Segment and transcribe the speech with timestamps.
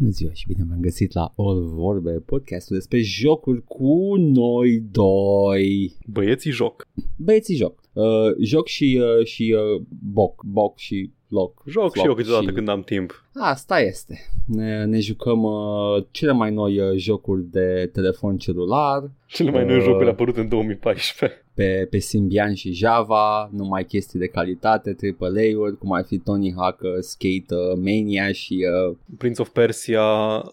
[0.00, 5.96] Bună ziua și bine v-am găsit la All Vorbe, podcastul despre jocuri cu noi doi.
[6.06, 6.88] Băieții joc.
[7.16, 7.80] Băieții joc.
[7.92, 8.04] Uh,
[8.38, 11.62] joc și, uh, și uh, boc, boc și loc.
[11.66, 12.52] Joc și eu câteodată și...
[12.52, 13.24] când am timp.
[13.34, 14.18] Asta este.
[14.46, 19.10] Ne, ne jucăm uh, cele mai noi uh, jocuri de telefon celular.
[19.26, 21.44] Cele mai noi uh, jocuri apărute în 2014.
[21.60, 26.80] Pe, pe Symbian și Java, numai chestii de calitate, AAA-uri, cum ar fi Tony Hawk,
[26.80, 28.66] uh, Skate, uh, Mania și...
[28.88, 28.96] Uh...
[29.18, 30.02] Prince of Persia,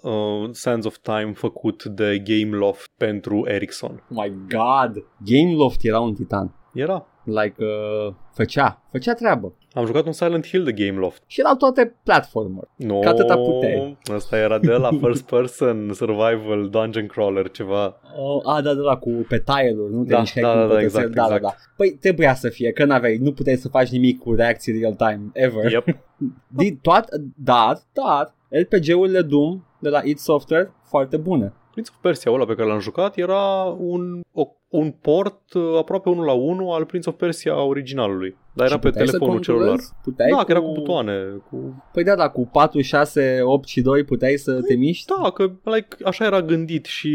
[0.02, 4.04] uh, Sands of Time făcut de Gameloft pentru Ericsson.
[4.10, 5.06] Oh my god!
[5.26, 6.56] Gameloft era un titan.
[6.74, 7.08] Era.
[7.24, 9.54] Like, uh, făcea, făcea treabă.
[9.74, 11.24] Am jucat un Silent Hill de Gameloft.
[11.26, 12.64] Și erau toate platformer.
[12.76, 13.98] No, Că atâta puteai.
[14.14, 17.96] Asta era de la first person survival dungeon crawler ceva.
[18.18, 20.04] Oh, a, da, da, da, cu pe tile-uri, nu?
[20.04, 20.84] Te Da, mișcai da, cu da, da, pătățel.
[20.84, 21.42] exact, da, da, exact.
[21.42, 21.56] da.
[21.76, 25.30] Păi trebuia să fie, că n-aveai, nu puteai să faci nimic cu reacții real time,
[25.34, 25.72] ever.
[25.72, 25.86] Yep.
[26.62, 31.54] Din toate, dar, dar, RPG-urile Doom de la id Software, foarte bune.
[31.72, 36.10] Prince of Persia ăla pe care l-am jucat era un, o, un port uh, aproape
[36.10, 38.38] unul la unul al Prince of Persia originalului.
[38.54, 39.68] Dar era Și pe puteai să telefonul celular.
[39.68, 39.94] controlezi?
[40.04, 41.14] Puteai Da, că era cu butoane.
[41.50, 41.84] Cu...
[41.94, 45.06] Păi da, da, cu 4, 6, 8 și 2 puteai să te miști?
[45.22, 47.12] Da, că like, așa era gândit și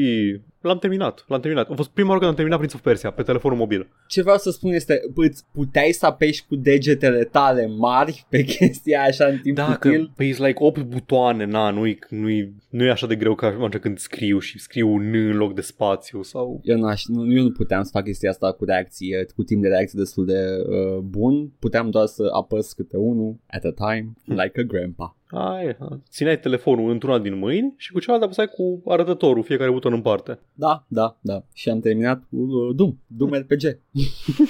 [0.61, 1.25] l-am terminat.
[1.29, 1.71] L-am terminat.
[1.71, 3.89] A fost prima oară când am terminat Prince of Persia pe telefonul mobil.
[4.07, 9.03] Ce vreau să spun este, îți puteai să apeși cu degetele tale mari pe chestia
[9.03, 10.13] așa în timp Da, că util?
[10.17, 14.39] pe like 8 butoane, na, nu-i, nu-i, nu-i așa de greu ca atunci când scriu
[14.39, 16.61] și scriu un în loc de spațiu sau...
[16.63, 19.69] Eu, n-aș, nu, eu nu puteam să fac chestia asta cu reacție, cu timp de
[19.69, 21.49] reacție destul de uh, bun.
[21.59, 24.37] Puteam doar să apăs câte unul at a time, Hmm.
[24.37, 25.17] like a grandpa.
[25.29, 25.77] Ai,
[26.11, 30.39] țineai telefonul într-una din mâini și cu cealaltă apăsai cu arătătorul, fiecare buton în parte.
[30.55, 31.45] Da, da, da.
[31.55, 33.79] Și am terminat cu uh, Doom, Doom RPG.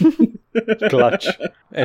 [0.89, 1.27] Clutch,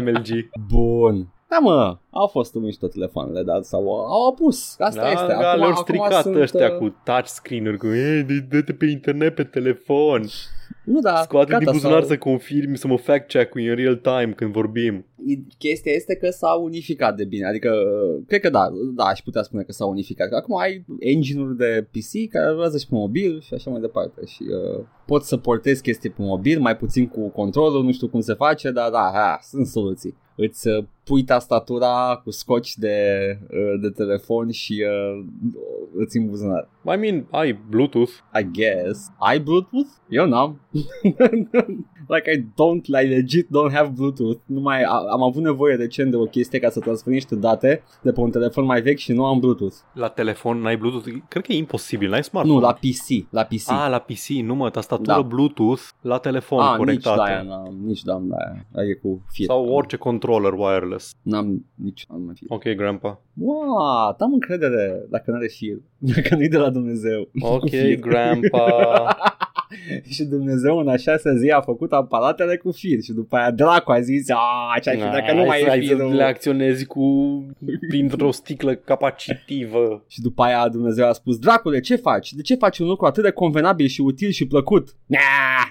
[0.01, 0.49] MLG.
[0.67, 1.33] Bun.
[1.49, 4.75] Da, mă, au fost mișto telefoanele, dar sau au apus.
[4.79, 5.25] Asta Da, este.
[5.27, 9.35] da, Acum, le-au acum stricat sunt, ăștia uh, cu touchscreen-uri, cu ei, dă-te pe internet
[9.35, 10.27] pe telefon.
[10.85, 13.95] Nu, da, Scoate gata, din buzunar s-au- să confirmi, să mă fact check în real
[13.95, 15.05] time când vorbim.
[15.57, 19.41] chestia este că s-a unificat de bine, adică uh, cred că da, da, aș putea
[19.41, 20.31] spune că s-a unificat.
[20.31, 24.43] Acum ai engine-uri de PC care rulează și pe mobil și așa mai departe și
[24.77, 28.33] uh, poți să portezi chestii pe mobil, mai puțin cu controlul, nu știu cum se
[28.33, 30.15] face, dar da, ha, sunt soluții.
[30.35, 32.97] Îți uh, pui tastatura cu scoci de,
[33.41, 35.25] uh, de telefon și uh,
[35.95, 36.69] îți în buzunar.
[36.93, 38.11] I mean, ai Bluetooth.
[38.41, 39.07] I guess.
[39.17, 39.87] Ai Bluetooth?
[40.09, 40.61] Eu n-am.
[42.13, 44.39] like I don't, like legit don't have Bluetooth.
[44.45, 48.11] Numai a- am avut nevoie recent de o chestie ca să transfer niște date de
[48.11, 49.75] pe un telefon mai vechi și nu am Bluetooth.
[49.93, 51.07] La telefon n-ai Bluetooth?
[51.27, 52.59] Cred că e imposibil, n-ai smartphone.
[52.59, 53.27] Nu, la PC.
[53.29, 53.69] La PC.
[53.71, 55.21] Ah, la PC, nu mă, tastatură Da.
[55.21, 57.21] Bluetooth la telefon Ah, nici conectată.
[57.25, 58.65] de aia n-am, nici de aia.
[58.75, 59.45] Aia e cu fir.
[59.45, 61.15] Sau orice controller wireless.
[61.21, 62.45] N-am nici, n-am mai fir.
[62.49, 63.21] Ok, grandpa.
[63.33, 64.21] What?
[64.21, 65.77] Am încredere dacă n-are fir.
[66.15, 67.29] Dacă nu-i de la Dumnezeu.
[67.39, 67.99] Ok, Fir.
[67.99, 69.17] grandpa.
[70.09, 73.91] și Dumnezeu în a șasea zi a făcut aparatele cu fir și după aia dracu
[73.91, 76.13] a zis a, ce ai fi dacă nu mai e Hai să firul.
[76.15, 77.05] le acționezi cu
[77.89, 80.03] printr-o sticlă capacitivă.
[80.07, 82.33] Și după aia Dumnezeu a spus, dracule, ce faci?
[82.33, 84.95] De ce faci un lucru atât de convenabil și util și plăcut?
[85.05, 85.19] Nah,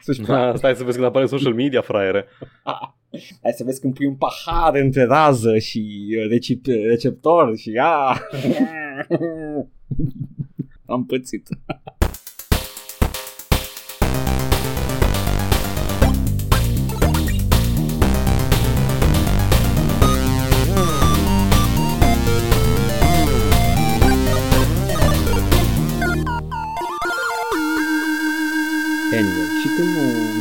[0.00, 2.24] să-și Da, stai să vezi când apare social media, fraiere.
[3.42, 8.18] Hai să vezi când pui un pahar între rază și uh, recip- receptor și a.
[10.86, 11.48] Am pățit.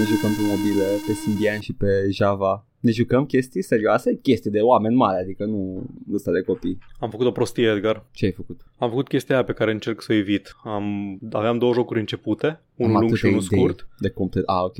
[0.05, 4.95] jucăm pe mobile, pe Symbian și pe Java, ne jucăm chestii serioase, chestii de oameni
[4.95, 6.77] mari, adică nu ăsta de copii.
[6.99, 8.05] Am făcut o prostie, Edgar.
[8.11, 8.61] Ce ai făcut?
[8.77, 10.55] Am făcut chestia aia pe care încerc să o evit.
[10.63, 13.87] Am, aveam două jocuri începute, unul Am lung și atâtea unul idei scurt.
[13.99, 14.43] De complet.
[14.47, 14.75] Ah, ok.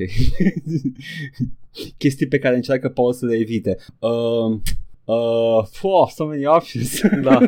[1.98, 3.76] chestii pe care încearcă Paul să le evite.
[3.98, 4.58] Uh,
[5.04, 7.00] uh, oh, so many options.
[7.22, 7.38] Da.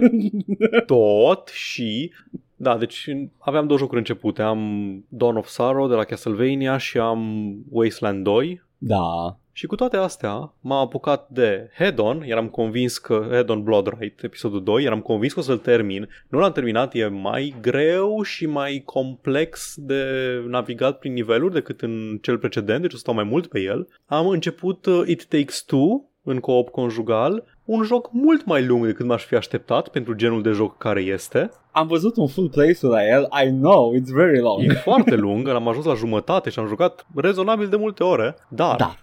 [0.87, 2.13] Tot și...
[2.61, 3.09] Da, deci
[3.39, 4.43] aveam două jocuri începute.
[4.43, 8.63] Am Dawn of Sorrow de la Castlevania și am Wasteland 2.
[8.79, 9.37] da.
[9.59, 14.63] Și cu toate astea m-am apucat de Head-On, eram convins că Head-On Blood Right, episodul
[14.63, 16.09] 2, eram convins că o să-l termin.
[16.29, 20.05] Nu l-am terminat, e mai greu și mai complex de
[20.47, 23.89] navigat prin niveluri decât în cel precedent, deci o să stau mai mult pe el.
[24.07, 29.07] Am început uh, It Takes Two în coop conjugal, un joc mult mai lung decât
[29.07, 31.51] m-aș fi așteptat pentru genul de joc care este.
[31.71, 33.29] Am văzut un full playthrough la el.
[33.47, 34.63] I know, it's very long.
[34.63, 38.77] E foarte lung, am ajuns la jumătate și am jucat rezonabil de multe ore, dar
[38.77, 38.95] Da.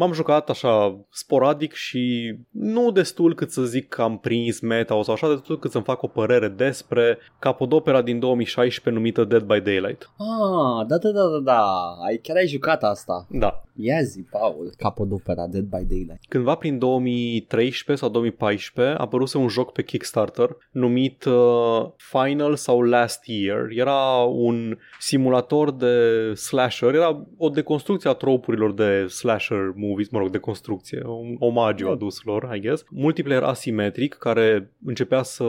[0.00, 5.14] M-am jucat așa sporadic și nu destul cât să zic că am prins meta sau
[5.14, 10.10] așa, destul cât să-mi fac o părere despre capodopera din 2016 numită Dead by Daylight.
[10.16, 11.62] Ah, da, da, da, da, da.
[12.06, 13.26] Ai, chiar ai jucat asta.
[13.30, 13.62] Da.
[13.82, 16.20] Ia zi, Paul, capodopera Dead by Daylight.
[16.28, 22.82] Cândva prin 2013 sau 2014 a apărut un joc pe Kickstarter numit uh, Final sau
[22.82, 23.66] Last Year.
[23.68, 25.94] Era un simulator de
[26.34, 31.92] slasher, era o deconstrucție a tropurilor de slasher movies, mă rog, deconstrucție, un omagiu Oh.
[31.92, 32.84] adus lor, I guess.
[32.90, 35.44] Multiplayer asimetric care începea să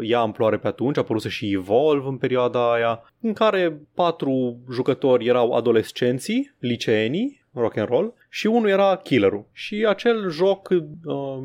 [0.00, 5.26] ia amploare pe atunci, a apărut și Evolve în perioada aia, în care patru jucători
[5.26, 9.44] erau adolescenții, liceenii, rock and roll și unul era killerul.
[9.52, 10.78] Și acel joc uh,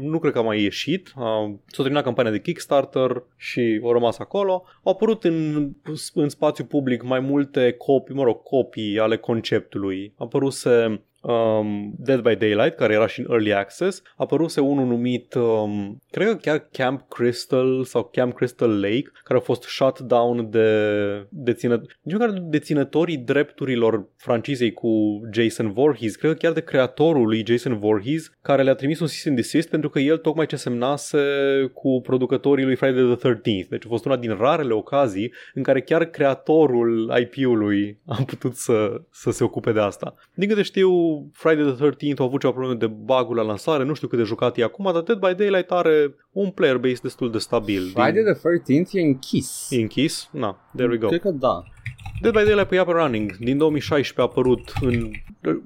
[0.02, 4.20] nu cred că a mai ieșit, uh, s-a terminat campania de Kickstarter și a rămas
[4.20, 4.64] acolo.
[4.84, 5.70] Au apărut în,
[6.14, 10.14] în spațiu public mai multe copii, mă rog, copii ale conceptului.
[10.18, 14.86] A apăruse um, Dead by Daylight, care era și în Early Access, a apăruse unul
[14.86, 20.00] numit, um, cred că chiar Camp Crystal sau Camp Crystal Lake, care a fost shut
[20.00, 20.68] down de
[21.30, 27.26] dețină, nici măcar de deținătorii drepturilor francizei cu Jason Voorhees, cred că chiar de creatorul
[27.26, 30.56] lui Jason Voorhees, care le-a trimis un cease and desist pentru că el tocmai ce
[30.56, 31.20] semnase
[31.74, 33.68] cu producătorii lui Friday the 13th.
[33.70, 39.02] Deci a fost una din rarele ocazii în care chiar creatorul IP-ului a putut să,
[39.12, 40.16] să se ocupe de asta.
[40.34, 43.94] Din câte știu, Friday the 13th a avut ceva probleme de bug la lansare, nu
[43.94, 47.32] știu cât de jucat e acum, dar Dead by Daylight are un player base destul
[47.32, 47.82] de stabil.
[47.82, 49.68] Friday the 13th e închis.
[49.72, 50.30] E închis?
[50.32, 51.08] Na, there we go.
[51.08, 51.64] Cred că da.
[52.22, 55.12] Dead by Daylight pe Up and Running din 2016 a apărut în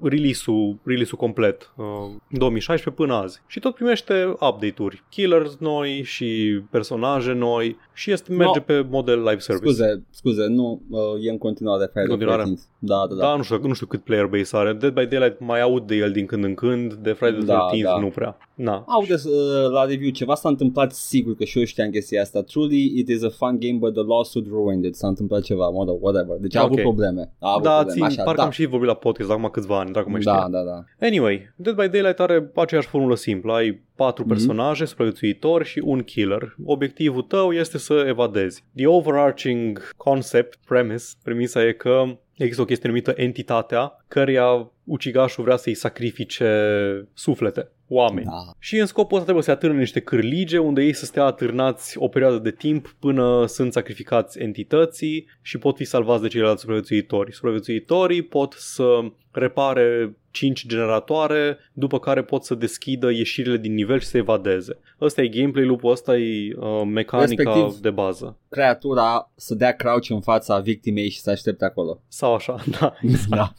[0.01, 1.85] release-ul, release-ul complet uh,
[2.29, 8.57] 2016 până azi și tot primește update-uri, killers noi și personaje noi și este merge
[8.57, 8.63] No.
[8.65, 9.65] pe model live service.
[9.73, 12.43] Scuze, scuze, nu, uh, e în continuare Friday the Continuare?
[12.43, 12.61] 13th.
[12.79, 13.21] Da, da, da.
[13.21, 14.73] Da, nu știu, nu știu cât player base are.
[14.73, 17.67] Dead by Daylight mai aud de el din când în când, de Friday the Da,
[17.73, 17.99] 13th da.
[17.99, 18.37] nu prea.
[18.55, 18.83] Na.
[18.87, 22.41] Aude uh, la review ceva s-a întâmplat sigur că și eu știam chestia asta.
[22.41, 24.95] Truly it is a fun game but the lawsuit ruined it.
[24.95, 26.37] S-a întâmplat ceva, mă rog, whatever.
[26.39, 26.81] Deci a avut Ok.
[26.83, 27.31] probleme.
[27.39, 27.93] A avut Da, probleme.
[27.93, 28.45] țin, Așa, parcă da.
[28.45, 30.51] am și vorbit la podcast acum câțiva ani, dacă mai da, știam.
[30.51, 31.05] da, da.
[31.07, 33.53] Anyway, Dead by Daylight are aceeași formulă simplă.
[33.53, 34.33] Ai patru Mhm.
[34.33, 36.55] personaje, supraviețuitori și un killer.
[36.65, 38.63] Obiectivul tău este să evadezi.
[38.75, 42.03] The overarching concept, premise, premisa e că
[42.37, 48.25] există o chestie numită entitatea, căreia ucigașul vrea să-i sacrifice suflete, oameni.
[48.25, 48.51] da.
[48.59, 52.07] Și în scopul ăsta trebuie să atârne niște cârlige unde ei să stea atârnați o
[52.07, 57.33] perioadă de timp până sunt sacrificați entității și pot fi salvați de ceilalți supraviețuitori.
[57.33, 58.99] Supraviețuitorii pot să
[59.31, 64.77] repare 5 generatoare, după care pot să deschidă ieșirile din nivel și să evadeze.
[65.01, 68.37] Ăsta e gameplay loop ăsta e uh, mecanica Respectiv- de bază.
[68.49, 72.01] Creatura să dea crouch în fața victimei și să aștepte acolo.
[72.07, 72.93] Sau așa, da.
[73.29, 73.53] Da.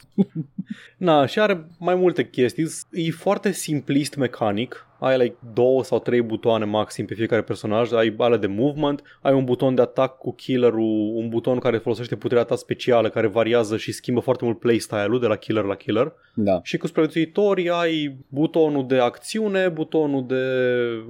[0.97, 2.67] Na, și are mai multe chestii.
[2.91, 4.73] E foarte simplist mecanic.
[5.05, 7.91] Ai like două sau trei butoane maxim pe fiecare personaj.
[7.91, 12.15] Ai ale de movement, ai un buton de atac cu killerul, un buton care folosește
[12.15, 16.13] puterea ta specială, care variază și schimbă foarte mult playstyle-ul de la killer la killer.
[16.35, 16.59] Da.
[16.63, 20.43] Și cu supraviețuitorii ai butonul de acțiune, butonul de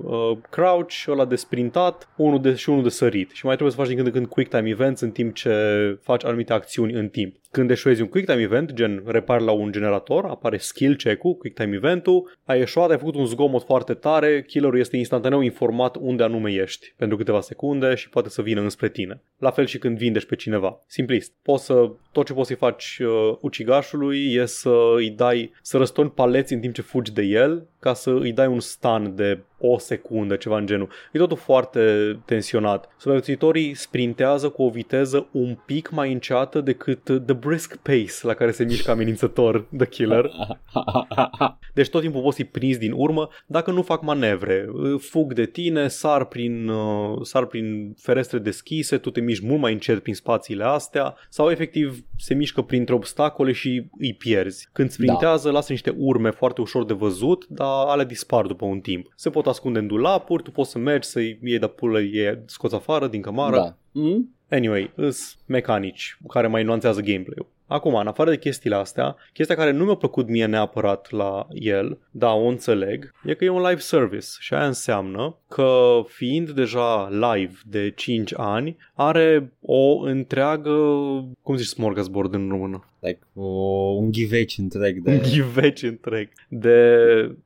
[0.04, 3.32] uh, crouch, ăla de sprintat, unul de, și unul de sărit.
[3.34, 5.52] Și mai trebuie să faci din când în când quick time events în timp ce
[6.02, 7.36] faci anumite acțiuni în timp.
[7.52, 11.56] Când eșuezi un quick time event, gen repar la un generator, apare skill check-ul, quick
[11.56, 16.24] time event-ul, ai eșuat, ai făcut un zgomot foarte tare, killerul este instantaneu informat unde
[16.24, 19.22] anume ești pentru câteva secunde și poate să vină înspre tine.
[19.38, 20.82] La fel și când vindești pe cineva.
[20.88, 21.34] Simplist.
[21.42, 26.12] Poți să, tot ce poți să-i faci uh, ucigașului e să îi dai, să răstorni
[26.12, 29.78] paleți în timp ce fugi de el, ca să îi dai un stun de o
[29.78, 30.90] secundă, ceva în genul.
[31.12, 32.90] E totul foarte tensionat.
[32.98, 38.52] Supraviețuitorii sprintează cu o viteză un pic mai înceată decât the brisk pace la care
[38.52, 40.32] se mișcă amenințător The Killer.
[41.74, 44.66] Deci tot timpul poți fi prins din urmă dacă nu fac manevre.
[45.00, 49.74] Fug de tine, sar prin, uh, sar prin ferestre deschise, tu te miști mult mai
[49.74, 54.70] încet prin spațiile astea sau efectiv se mișcă printre obstacole și îi pierzi.
[54.72, 59.14] Când sprintează, lasă niște urme foarte ușor de văzut, dar ale dispar după un timp.
[59.16, 62.76] Se pot ascunde în dulapuri, tu poți să mergi să-i iei de pulă, iei scoți
[62.76, 63.56] afară din cămară.
[63.56, 63.76] da.
[63.92, 64.36] Mm?
[64.50, 67.54] Anyway, îs mecanici care mai nuanțează gameplay-ul.
[67.68, 71.98] Acum, în afară de chestiile astea, chestia care nu mi-a plăcut mie neapărat la el,
[72.12, 77.10] da, o înțeleg, e că e un live service și aia înseamnă că fiind deja
[77.10, 80.72] live de 5 ani, are o întreagă,
[81.42, 82.86] cum zici smorgasbord în română?
[83.06, 83.46] Like, o,
[84.00, 85.12] un ghiveci întreg de...
[85.12, 86.80] Un ghiveci întreg de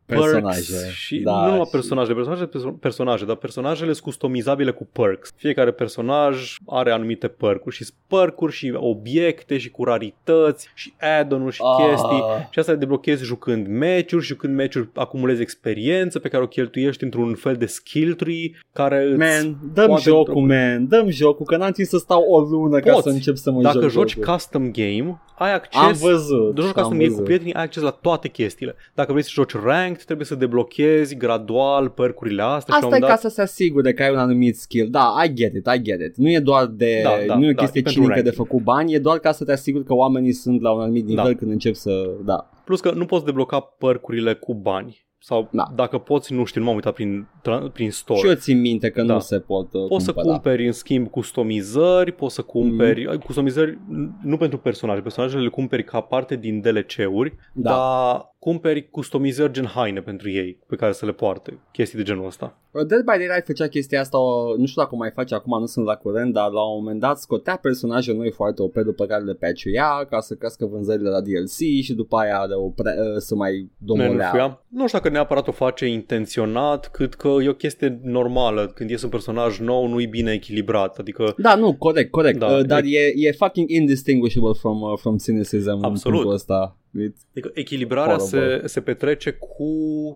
[0.06, 4.72] Personaje, perks și da, nu numai și- personaje, personaje, perso- personaje, dar personajele sunt customizabile
[4.72, 5.34] cu perks.
[5.36, 11.56] Fiecare personaj are anumite percuri și sunt percuri și obiecte și cu rarități și add-on-uri
[11.56, 11.86] și Ah.
[11.90, 12.24] chestii.
[12.50, 17.04] Și asta le deblochezi jucând meciuri și jucând meciuri acumulezi experiență pe care o cheltuiești
[17.04, 19.18] într-un fel de skill tree care îți...
[19.18, 22.80] Man, dăm poate jocul, într-o- man, dăm jocul, că n-am timp să stau o lună
[22.80, 23.04] ca Poți.
[23.04, 24.32] să încep să mă Dacă joc joci jocul.
[24.34, 27.24] custom game, ai acces Am văzut, de joci am custom game cu văzut.
[27.24, 28.76] prietenii, ai acces la toate chestiile.
[28.94, 32.96] Dacă vrei să joci ranked, trebuie să deblochezi gradual percurile astea și la un Asta
[32.96, 33.20] e moment ca dat...
[33.20, 34.90] să se asigure că ai un anumit skill.
[34.90, 36.16] Da, I get it, I get it.
[36.18, 38.30] Nu e doar de, Da, da, nu e o da, chestie e pentru cinică de
[38.30, 38.48] ranking.
[38.48, 41.24] făcut bani, e doar ca să te asiguri că oamenii sunt la un anumit nivel
[41.32, 41.36] Da.
[41.36, 42.50] când încep să, da.
[42.66, 45.08] Plus că nu poți debloca percurile cu bani.
[45.22, 45.64] Sau Da.
[45.76, 48.20] dacă poți, nu știu, nu m-am uitat prin, tra- prin store.
[48.20, 49.14] Și eu țin minte că Da.
[49.14, 50.34] nu se pot uh, Poți să cumpăra.
[50.36, 53.10] cumperi în schimb customizări, poți să cumperi Mhm.
[53.10, 57.70] ai customizări n- nu pentru personaje, personajele le cumperi ca parte din DLC-uri, Da.
[57.72, 62.26] dar cumperi customizări gen haine pentru ei pe care să le poarte, chestii de genul
[62.26, 62.58] ăsta.
[62.72, 65.60] Uh, Dead by Daylight făcea chestia asta, o- nu știu dacă o mai face acum,
[65.60, 69.06] nu sunt la curent, dar la un moment dat scotea personaje noi foarte OP după
[69.06, 72.96] care le patchuia ca să crească vânzările la DLC și după aia de o pre-
[73.00, 74.12] uh, să mai domolea.
[74.16, 74.64] Nerfia.
[74.68, 78.68] Nu știu dacă neapărat o face intenționat, cât că e o chestie normală.
[78.76, 80.98] Când iese un personaj nou, nu e bine echilibrat.
[80.98, 84.94] Adică Da, nu, corect, corect, Da, uh, dar e- e, e fucking indistinguishable from, uh,
[84.98, 86.14] from cynicism în Absolut.
[86.18, 86.78] punctul ăsta.
[86.98, 88.60] It's, Adică echilibrarea Horrible.
[88.60, 89.74] se, se petrece cu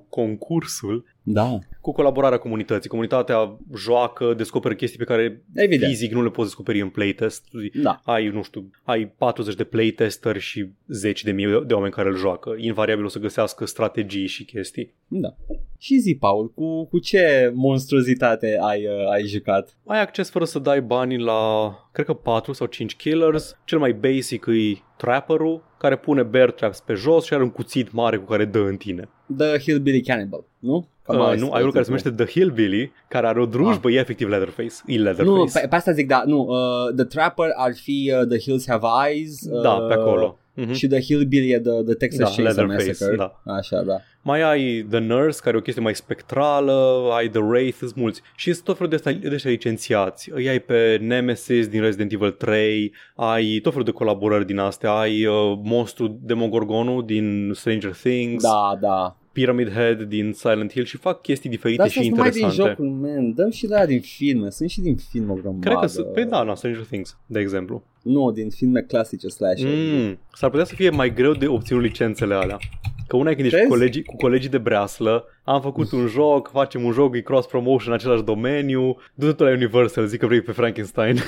[0.09, 2.89] concursul, da, cu colaborarea comunității.
[2.89, 5.91] Comunitatea joacă, descoperă chestii pe care evident.
[5.91, 7.47] fizic nu le poți descoperi în playtest.
[7.73, 8.01] Da.
[8.03, 12.15] Ai, nu știu, ai 40 de playtesteri și 10 de mii de oameni care îl
[12.15, 12.55] joacă.
[12.57, 14.93] Invariabil o să găsească strategii și chestii.
[15.07, 15.35] Da.
[15.77, 19.77] Și zi, Paul, cu, cu ce monstruozitate ai, uh, ai jucat?
[19.85, 23.57] Ai acces fără să dai banii la, cred că 4 sau 5 killers.
[23.65, 27.91] Cel mai basic e Trapper-ul, care pune bear traps pe jos și are un cuțit
[27.91, 29.09] mare cu care dă în tine.
[29.37, 30.87] The Hillbilly Cannibal, nu?
[31.03, 32.13] Cam Uh, asta nu, e ai unul care se titlul.
[32.13, 34.73] numește The Hillbilly, care are o drujbă, e efectiv Leatherface.
[34.85, 35.37] E Leatherface.
[35.37, 38.67] Nu, pe, pe asta zic, da, nu, uh, The Trapper ar fi uh, The Hills
[38.69, 39.41] Have Eyes.
[39.51, 40.37] Uh, da, pe acolo.
[40.55, 40.71] Mhm.
[40.71, 43.15] Și The Hillbilly e The, the Texas Da, Chainsaw Leatherface, Massacre.
[43.15, 43.41] da.
[43.53, 43.97] Așa, da.
[44.25, 48.21] Mai ai The Nurse, care e o chestie mai spectrală, ai The Wraith, sunt mulți.
[48.35, 50.29] Și sunt tot felul de ăsta- de ăștia licențiați.
[50.33, 54.91] Îi ai pe Nemesis din Resident Evil 3, ai tot felul de colaborări din astea,
[54.91, 59.17] ai uh, monstru Demogorgonul din Stranger Things, Da, da.
[59.31, 62.75] Pyramid Head din Silent Hill și fac chestii diferite Dar și sunt numai din interesante.
[62.83, 63.33] jocul, man.
[63.33, 64.49] Dăm și de aia din filme.
[64.49, 65.59] Sunt și din filme o grămadă.
[65.67, 67.83] Cred că sunt, păi da, na, Stranger Things, de exemplu.
[68.01, 69.61] Nu, din filme clasice slash.
[69.65, 72.57] Mm, s-ar putea să fie mai greu de obținut licențele alea.
[73.07, 73.77] Că una e când ești cu Crezi?
[73.77, 77.93] colegii, cu colegii de breaslă, am făcut un joc, facem un joc, e cross-promotion în
[77.93, 81.17] același domeniu, du-te tu la Universal, zic că vrei pe Frankenstein.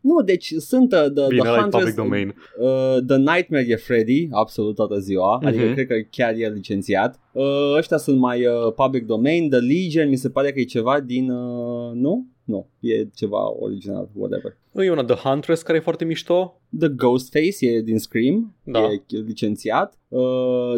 [0.00, 2.34] Nu, deci sunt uh, the, Bine, the ăla e Hunters, public domain.
[2.58, 5.46] Uh, The Nightmare e Freddy, absolut toată ziua, uh-huh.
[5.46, 5.72] adică Mhm.
[5.74, 7.20] cred că chiar e licențiat.
[7.32, 7.44] Uh,
[7.76, 11.30] ăștia sunt mai uh, public domain, The Legion mi se pare că e ceva din...
[11.30, 12.26] Uh, nu?
[12.50, 14.56] Nu, e ceva original, whatever.
[14.72, 16.60] E una The Huntress care e foarte mișto.
[16.78, 18.78] The Ghostface e din Scream, Da.
[18.78, 19.98] e licențiat.
[20.08, 20.20] Uh,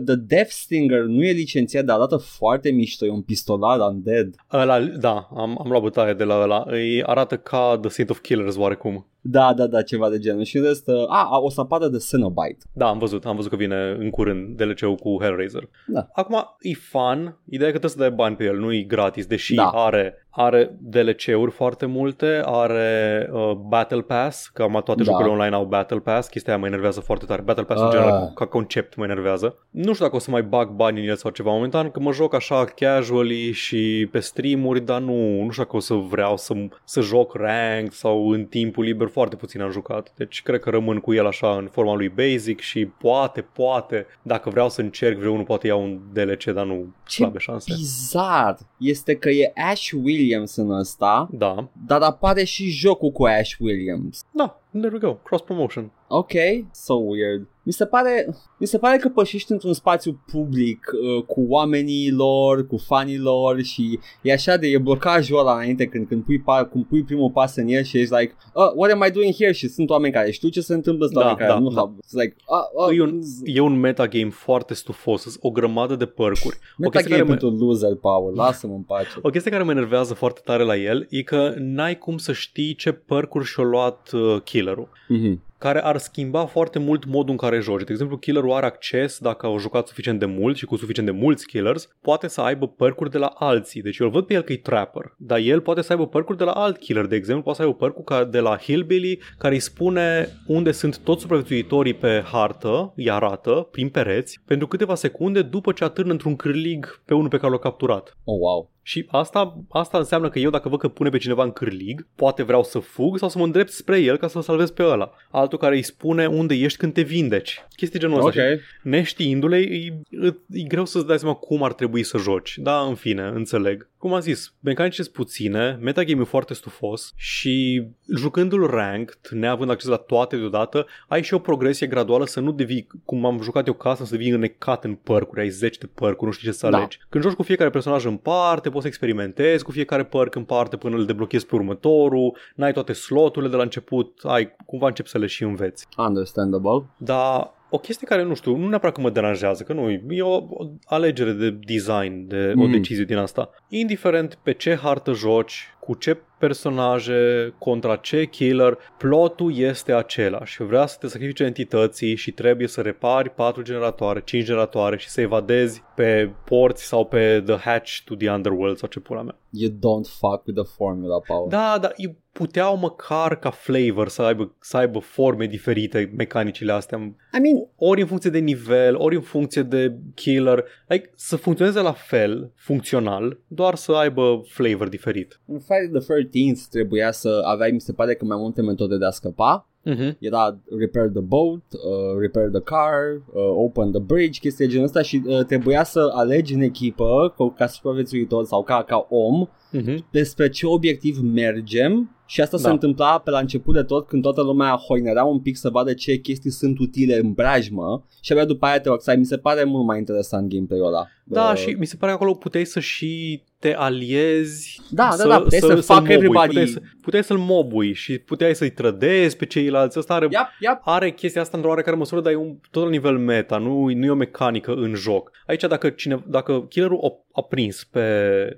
[0.04, 4.34] The Death Stinger nu e licențiat, dar arată foarte mișto, e un pistolar undead.
[4.52, 6.64] Ăla, da, am, am luat bătaie de la ăla.
[6.66, 9.06] Îi arată ca The Saint of Killers oarecum.
[9.20, 10.42] Da, da, da, ceva de genul.
[10.42, 12.64] Și în rest, uh, a, a, o să apară de Cenobite.
[12.72, 15.68] Da, am văzut, am văzut că vine în curând DLC-ul cu Hellraiser.
[15.86, 16.08] Da.
[16.12, 19.26] Acum, e fun, ideea e că trebuie să dai bani pe el, nu e gratis,
[19.26, 19.68] deși Da.
[19.68, 25.10] are, are DLC-uri foarte multe, are uh, Battle Pass, că am toate Da.
[25.10, 27.42] jocurile online au Battle Pass, chestia aia mă enervează foarte tare.
[27.42, 27.92] Battle Pass în Ah.
[27.92, 29.56] general, ca concept, mă enervează.
[29.70, 32.12] Nu știu dacă o să mai bag bani în el sau ceva momentan, că mă
[32.12, 36.54] joc așa casually și pe streamuri, dar nu, nu știu dacă o să vreau să,
[36.84, 40.12] să joc ranked sau în timpul liber, foarte puțin am jucat.
[40.16, 44.50] Deci cred că rămân cu el așa în forma lui basic și poate, poate, dacă
[44.50, 47.72] vreau să încerc vreunul, poate iau un DLC, dar nu Ce slabe șanse.
[47.76, 49.90] bizar este că e Ash
[50.22, 54.20] Williams în ăsta, Da, dar apare și jocul cu Ash Williams.
[54.30, 55.90] da, there we go, cross promotion.
[56.08, 56.32] Ok,
[56.72, 57.46] so weird.
[57.64, 62.66] Mi se pare, mi se pare că pășești într-un spațiu public uh, cu oamenii lor,
[62.66, 66.64] cu fanii lor și e așa de e blocajul ăla înainte când, când, pui, pa,
[66.64, 69.52] când pui primul pas în el și ești like, uh, what am I doing here?
[69.52, 71.80] Și sunt oameni care știu ce se întâmplă, sunt Da, oameni care da, nu da.
[71.80, 71.92] have.
[71.92, 76.06] It's like, uh, uh, E un, e un metagame foarte stufos, sunt o grămadă de
[76.06, 76.56] părcuri.
[76.84, 79.08] O chestie, metagame care mă, pentru loser, Paul, lasă-mă în pace.
[79.22, 82.74] o chestie care mă enervează foarte tare la el e că n-ai cum să știi
[82.74, 84.88] ce părcuri și-a luat uh, killerul.
[85.08, 85.42] Mhm.
[85.58, 87.84] care ar schimba foarte mult modul în care joci.
[87.84, 91.14] De exemplu, killerul are acces, dacă au jucat suficient de mult și cu suficient de
[91.14, 93.82] mulți killers, poate să aibă părcuri de la alții.
[93.82, 96.38] Deci eu îl văd pe el că e trapper, dar el poate să aibă părcuri
[96.38, 97.06] de la alt killer.
[97.06, 100.98] De exemplu, poate să aibă părcuri ca de la Hillbilly, care îi spune unde sunt
[100.98, 106.36] toți supraviețuitorii pe hartă, îi arată prin pereți, pentru câteva secunde după ce atârnă într-un
[106.36, 108.16] cârlig pe unul pe care l-a capturat.
[108.24, 108.71] Oh, wow.
[108.82, 112.42] Și asta, asta înseamnă că eu dacă văd că pune pe cineva în cârlig, poate
[112.42, 115.12] vreau să fug sau să mă îndrept spre el ca să-l salvez pe ăla.
[115.30, 117.64] Altul care îi spune unde ești când te vindeci.
[117.76, 118.40] Chestii genul ăsta.
[118.40, 118.58] Ok.
[118.58, 122.58] Și Neștiindu-le, e, e, e greu să-ți dai seama cum ar trebui să joci.
[122.58, 123.90] Da, în fine, înțeleg.
[123.98, 127.86] Cum am zis, mecanici sunt puține, metagame e foarte stufos și
[128.16, 132.86] jucându-l ranked, neavând acces la toate deodată, ai și o progresie graduală să nu devii,
[133.04, 136.32] cum am jucat eu casă, să devii înecat în părcuri, ai zeci de părcuri, nu
[136.32, 136.76] știi ce să Da.
[136.76, 136.98] alegi.
[137.08, 140.76] Când joci cu fiecare personaj în parte, poți să experimentezi cu fiecare perk în parte
[140.76, 145.18] până îl deblochezi pe următorul, n-ai toate sloturile de la început, ai, cumva începi să
[145.18, 145.86] le și înveți.
[145.96, 146.84] Understandable.
[146.96, 150.34] Dar o chestie care, nu știu, nu neapărat că mă deranjează, că nu, e o,
[150.34, 152.70] o alegere de design, de o Mm.
[152.70, 153.50] decizie din asta.
[153.68, 160.62] Indiferent pe ce hartă joci, cu ce personaje, contra ce killer, plotul este același.
[160.62, 165.20] Vrea să te sacrifice entității și trebuie să repari 4 generatoare, 5 generatoare și să
[165.20, 169.36] evadezi pe porți sau pe The Hatch to the Underworld sau ce pula mea.
[169.50, 171.48] You don't fuck with the formula, Paul.
[171.48, 176.98] Da, dar eu puteau măcar ca flavor să aibă, să aibă forme diferite mecanicile astea
[176.98, 181.80] I mean, ori în funcție de nivel, ori în funcție de killer, like, să funcționeze
[181.80, 185.40] la fel, funcțional, doar să aibă flavor diferit.
[185.46, 189.04] în Friday the 13th trebuia să aveai, mi se pare că mai multe metode de
[189.04, 189.66] a scăpa.
[189.90, 190.16] Uh-huh.
[190.18, 194.86] Era repair the boat, uh, repair the car, uh, open the bridge, chestii de genul
[194.86, 199.48] ăsta și uh, trebuia să alegi în echipă ca, ca supraviețuitor sau ca, ca om
[199.80, 199.96] Uh-huh.
[200.10, 202.62] despre ce obiectiv mergem și asta Da.
[202.62, 205.92] se întâmpla pe la început de tot când toată lumea hoinera un pic să vadă
[205.94, 209.16] ce chestii sunt utile în brajmă și abia după aia te oxai.
[209.16, 211.06] Mi se pare mult mai interesant gameplay-ul ăla.
[211.24, 215.26] Da, Uh, și mi se pare că acolo puteai să și te aliezi Da, da,
[215.28, 219.36] da, puteai să fac mobui, everybody- puteai, să, puteai să-l mobui și puteai să-i trădezi
[219.36, 219.98] pe ceilalți.
[219.98, 220.80] Asta are, Yep, yep.
[220.84, 224.04] are chestia asta într-o oarecare măsură, dar e un, tot la nivel meta, nu, nu
[224.04, 225.30] e o mecanică în joc.
[225.46, 228.00] Aici dacă, cine, dacă killerul a, a prins pe,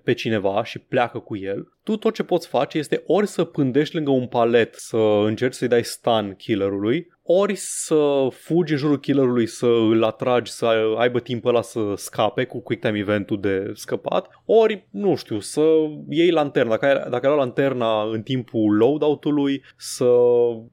[0.04, 3.94] pe cineva și pleacă cu el, tu tot ce poți face este ori să pândești
[3.94, 9.46] lângă un palet să încerci să-i dai stun killerului, ori să fugi în jurul killerului
[9.46, 10.66] să îl atragi, să
[10.98, 15.62] aibă timp ăla să scape cu quick time event-ul de scăpat, ori, nu știu, să
[16.08, 20.10] iei lanterna, dacă ai, dacă ai luat lanterna în timpul loadout-ului, să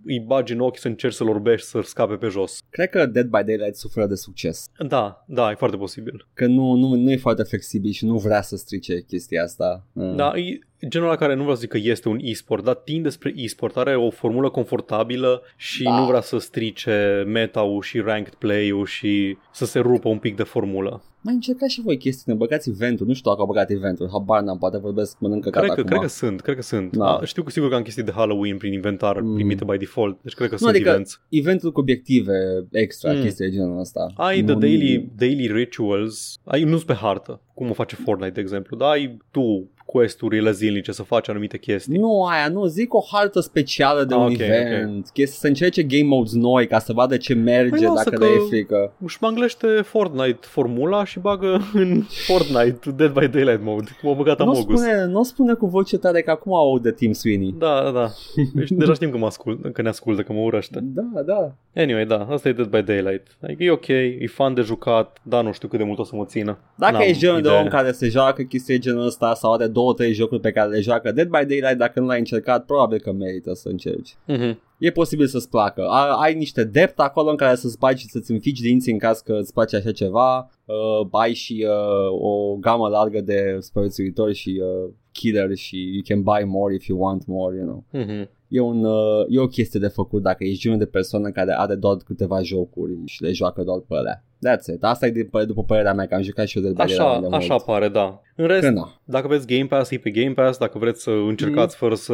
[0.06, 2.60] îi bagi în ochi, să încerci să-l orbești, să scape pe jos.
[2.70, 4.70] Cred că Dead by Daylight suferă de succes.
[4.88, 6.28] Da, da, e foarte posibil.
[6.34, 9.88] Că nu, nu, nu e foarte flexibil și nu vrea să strice chestia asta.
[9.94, 10.16] Mm.
[10.16, 13.10] Da, e genul la care nu vreau să zic că este un e-sport, dar tinde
[13.10, 16.00] spre e-sport, are o formulă confortabilă și Da.
[16.00, 20.44] nu vrea să strice meta-ul și ranked play-ul și să se rupă un pic de
[20.44, 21.04] formulă.
[21.24, 24.42] Mai încercați și voi chestii, ne băgați eventuri, nu știu dacă au băgat eventuri, habar
[24.42, 25.90] n-am, poate vorbesc mănâncă Cred gata că, acum.
[25.92, 26.96] cred că sunt, cred că sunt.
[26.98, 27.06] Da.
[27.06, 29.34] A, știu că sigur că am chestii de Halloween prin inventar Mm.
[29.34, 31.22] primite by default, deci cred că Nu, sunt adică events.
[31.30, 32.34] Eventuri cu obiective
[32.72, 33.22] extra, Mm.
[33.22, 34.12] chestii de genul ăsta.
[34.16, 38.42] Ai Nu- the daily, daily rituals, ai nu pe hartă, cum o face Fortnite, de
[38.42, 41.98] exemplu, dar ai tu quest-urile zilnice să faci anumite chestii.
[41.98, 45.84] Nu aia, nu, zic o hartă specială de Ah, un ok, event, chestii să încerce
[45.84, 48.94] game modes noi ca să vadă ce merge Păi lasă dacă că- le e frică.
[49.04, 54.38] Își manglește Fortnite formula și bagă în Fortnite Dead by Daylight mode, cum a băgat
[54.40, 54.80] Nu Amogus.
[54.80, 57.56] spune, nu spune cu voce tare că acum au de Tim Sweeney.
[57.58, 58.08] Da, da, da.
[58.54, 60.80] Deci deja știm că, mă ascult, că ne ascultă, că mă urăște.
[60.84, 61.54] Da, da.
[61.76, 63.28] Anyway, da, asta e Dead by Daylight.
[63.44, 66.16] Adică e ok, e fan de jucat, dar nu știu cât de mult o să
[66.16, 66.58] mă țină.
[66.76, 67.62] Dacă N-am ești genul de idee.
[67.62, 70.70] om care se joacă chestii de genul ăsta sau are două, trei jocuri pe care
[70.70, 74.16] le joacă Dead by Daylight, dacă nu l-ai încercat, probabil că merită să încerci.
[74.28, 74.60] Mhm.
[74.78, 75.86] E posibil să-ți placă.
[75.88, 79.20] A, ai niște dept acolo în care să-ți bagi și să-ți înfici dinții în caz
[79.20, 80.50] că îți place așa ceva.
[80.66, 86.22] Uh, ai și uh, o gamă largă de supraviețuitori și uh, killer și you can
[86.22, 87.84] buy more if you want more, you know.
[87.92, 88.30] Mhm.
[88.48, 91.76] E, un, uh, e o chestie de făcut dacă ești genul de persoană care are
[91.76, 94.24] doar câteva jocuri și le joacă doar pe alea.
[94.48, 94.84] That's it.
[94.84, 97.90] Asta e după, după părerea mea, că am jucat și eu de Așa, așa pare,
[97.90, 98.22] da.
[98.36, 99.02] În rest, Că na.
[99.04, 102.14] dacă aveți Game Pass, e pe Game Pass, dacă vreți să încercați fără să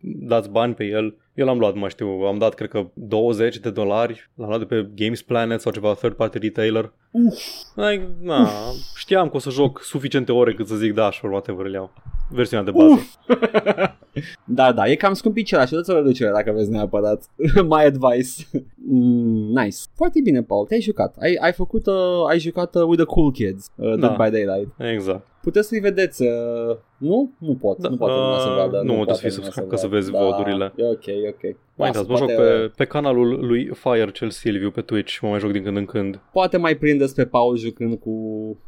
[0.00, 3.70] dați bani pe el, eu l-am luat, mă știu, am dat cred că 20 de
[3.70, 6.92] dolari, l-am luat de pe Games Planet sau ceva third party retailer.
[7.10, 7.42] Uf.
[7.74, 8.48] Like, na,
[8.96, 11.92] știam că o să joc suficiente ore cât să zic da, sure, whatever îl iau.
[12.30, 13.00] Versiunea de bază.
[14.44, 17.30] Da, da, e cam scumpit acela și dați o reducere dacă vreți neapărat.
[17.72, 18.62] My advice.
[18.88, 19.76] Mm, nice.
[19.94, 21.16] Foarte bine, Paul, te-ai jucat.
[21.20, 24.06] Ai, ai făcut, uh, ai jucat uh, with the cool kids, uh, Da.
[24.06, 24.68] Dead by Daylight.
[24.94, 25.26] Exact.
[25.42, 27.30] Puteți să-i vedeți, uh, nu?
[27.38, 28.76] Nu pot, Da, nu poate lumea să uh, vadă.
[28.76, 29.96] nu, trebuie poate să fii lumea subscribe ca să vadă.
[29.98, 30.72] vezi da, vodurile.
[30.76, 31.56] E ok, e ok.
[31.82, 35.18] Mai Lasă, intrați, mă joc poate- pe, pe canalul lui Fire cel Silviu pe Twitch,
[35.20, 36.20] mă mai joc din când în când.
[36.32, 38.16] Poate mai prindeți pe Paul jucând cu,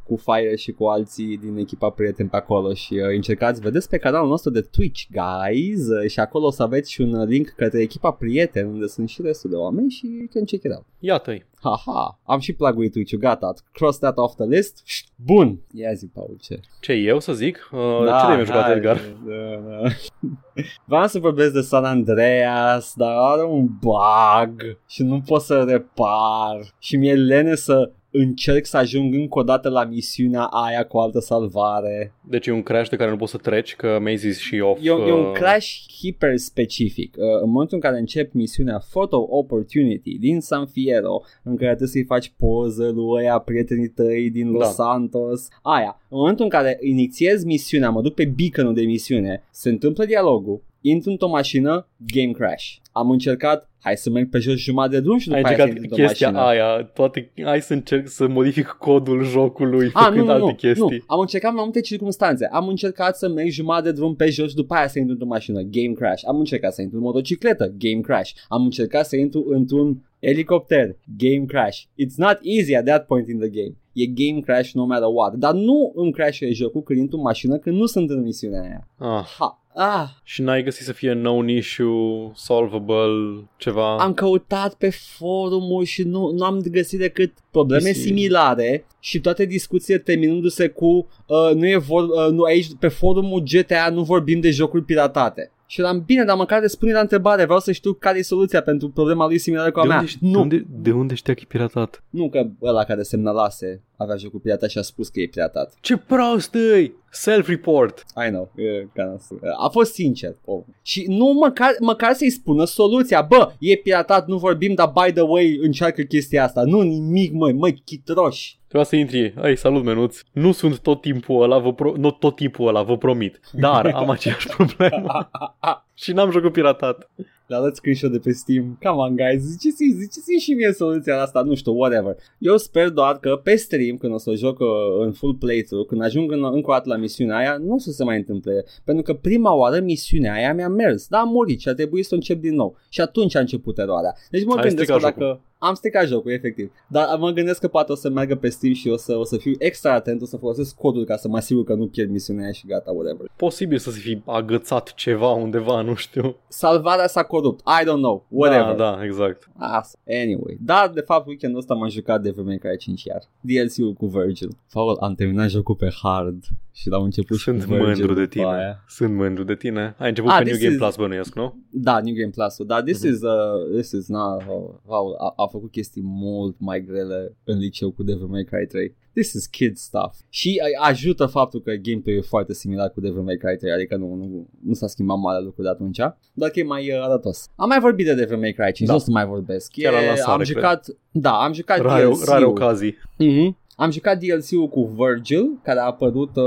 [0.04, 3.96] cu Fire și cu alții din echipa prieteni pe acolo și uh, încercați, vedeți pe
[3.96, 7.48] canalul nostru de Twitch, guys, uh, și acolo o să aveți și un uh, link
[7.48, 10.84] către echipa prieteni unde sunt și restul de oameni și you can check it out.
[10.98, 11.44] Iată-i.
[11.64, 14.82] Haha, am și pluguit Twitch-ul, gata, cross that off the list.
[15.16, 16.60] Bun, ia zi, Paul, ce?
[16.80, 17.68] Ce, eu să zic?
[17.72, 19.00] Uh, da, ce de mi-a jucat hai, Edgar?
[19.26, 19.34] Da,
[19.68, 19.88] da.
[20.84, 26.74] Vreau să vorbesc de San Andreas, dar are un bug și nu pot să repar
[26.78, 31.18] și mi-e lene să încerc să ajung încă o dată la misiunea aia cu altă
[31.20, 32.14] salvare.
[32.28, 34.80] Deci e un crash de care nu poți să treci, că Maze is și off.
[34.82, 37.14] E, un- e un uh, crash hiper specific.
[37.18, 41.88] Uh, în momentul în care încep misiunea Photo Opportunity din San Fierro, în care trebuie
[41.88, 44.68] să-i faci poză lui ăia prietenii tăi din Los Da.
[44.84, 46.00] Santos, aia.
[46.08, 50.62] În momentul în care inițiez misiunea, mă duc pe beacon de misiune, se întâmplă dialogul,
[50.86, 52.64] intru într-o mașină, game crash.
[52.92, 55.62] Am încercat, hai să merg pe jos jumătate de drum și Ai după aia să
[55.62, 56.64] încercat intru într-o chestia mașină.
[56.66, 60.54] aia, toate, hai să încerc să modific codul jocului Ah, făcând nu, nu, alte nu,
[60.54, 60.96] chestii.
[60.98, 62.48] nu, am încercat mai multe circunstanțe.
[62.52, 65.28] Am încercat să merg jumătate de drum pe jos și după aia să intru într-o
[65.28, 66.22] mașină, game crash.
[66.26, 68.30] Am încercat să intru în motocicletă, game crash.
[68.48, 71.78] Am încercat să intru într-un elicopter, game crash.
[71.80, 73.74] It's not easy at that point in the game.
[73.92, 75.34] E game crash no matter what.
[75.34, 78.88] Dar nu îmi crash jocul când intru în mașină când nu sunt în misiunea aia.
[78.98, 79.24] Ah.
[79.38, 79.58] Ha.
[79.76, 83.96] Ah, Și n-ai găsit să fie known issue, solvable, ceva?
[83.96, 88.00] am căutat pe forumul și nu, nu am găsit decât probleme Isi.
[88.00, 90.86] similare și toate discuțiile terminându-se cu
[91.26, 95.48] uh, nu e vor, uh, nu, aici pe forumul GTA nu vorbim de jocuri piratate.
[95.66, 98.88] Și eram bine, dar măcar răspunde la întrebare, vreau să știu care e soluția pentru
[98.88, 99.98] problema lui similară cu a de, mea.
[99.98, 102.02] unde, ști- nu, de, unde, de unde știa că e piratat?
[102.10, 105.74] nu că ăla care semnalase avea jocul piratat și a spus că e piratat.
[105.80, 106.94] Ce prost îi!
[107.10, 108.04] Self-report!
[108.26, 109.40] I know, e, ca nasul.
[109.58, 110.36] a fost sincer.
[110.44, 110.62] Oh.
[110.82, 113.22] Și nu măcar, măcar să-i spună soluția.
[113.22, 116.62] Bă, e piratat, nu vorbim, dar by the way încearcă chestia asta.
[116.62, 118.58] Nu nimic, măi, măi, chitroși.
[118.68, 122.36] Trebuia să intri, ai salut menuț, nu sunt tot timpul ăla, vă pro- nu tot
[122.36, 125.30] timpul ăla, vă promit, dar am aceeași problemă
[125.94, 127.10] și n-am jocul piratat.
[127.46, 128.78] Le arăt screenshot de pe Steam.
[128.82, 132.16] Come on, guys, ziceți-mi, ziceți-mi și mie soluția asta, nu știu, whatever.
[132.38, 134.66] Eu sper doar că pe stream, când o să joc uh,
[134.98, 137.90] în full playthrough, când ajung în, încă o dată la misiunea aia, nu o să
[137.90, 138.64] se mai întâmple.
[138.84, 142.10] Pentru că prima oară misiunea aia mi-a mers, dar am murit și a trebuit să
[142.12, 142.76] o încep din nou.
[142.88, 144.14] Și atunci a început eroarea.
[144.30, 145.40] Deci mă Ai gândesc că stricat dacă...
[145.64, 146.72] Am stricat jocul, efectiv.
[146.88, 149.36] Dar mă gândesc că poate o să meargă pe Steam și o să, o să
[149.36, 152.42] fiu extra atent, o să folosesc codul ca să mă asigur că nu pierd misiunea
[152.42, 153.30] aia și gata, whatever.
[153.36, 156.36] Posibil să se fi agățat ceva undeva, nu știu.
[156.48, 157.60] Salvarea s-a corupt.
[157.60, 158.26] I don't know.
[158.28, 158.74] Whatever.
[158.74, 159.50] Da, da, exact.
[159.56, 159.98] Asta.
[160.06, 160.58] Anyway.
[160.60, 163.22] Dar, de fapt, weekendul ăsta m-am jucat Devil May Cry 5 iar.
[163.40, 164.56] DLC-ul cu Virgil.
[164.72, 166.44] Paul, am terminat jocul pe hard
[166.76, 168.44] și l-am început Sunt și cu Virgil mândru de după tine.
[168.54, 168.84] Aia.
[168.88, 169.94] Sunt mândru de tine.
[169.98, 171.62] Ai început Ah, pe New this Game is- Plus, bănuiesc, nu?
[171.70, 172.66] Da, New Game Plus-ul.
[172.66, 173.12] Dar this Mhm.
[173.12, 177.58] is, uh, this is not, uh, Paul a, a făcut chestii mult mai grele în
[177.58, 178.94] liceu cu Devil May Cry 3.
[179.12, 180.14] This is kid stuff.
[180.28, 183.96] Și uh, ajută faptul că gameplay e foarte similar cu Devil May Cry 3, adică
[183.96, 185.98] nu, nu, nu s-a schimbat mare lucru de atunci,
[186.32, 187.48] doar că e mai uh, arătos.
[187.56, 188.92] Am mai vorbit de Devil May Cry 5, Da.
[188.94, 189.70] nu o să mai vorbesc.
[189.72, 190.48] Chiar la E, lansare, am cred.
[190.56, 192.24] jucat, da, am jucat Rare, DLC-ul.
[192.26, 192.94] rare ocazii.
[193.18, 193.56] Mhm.
[193.76, 196.44] Am jucat DLC-ul cu Virgil, care a apărut uh,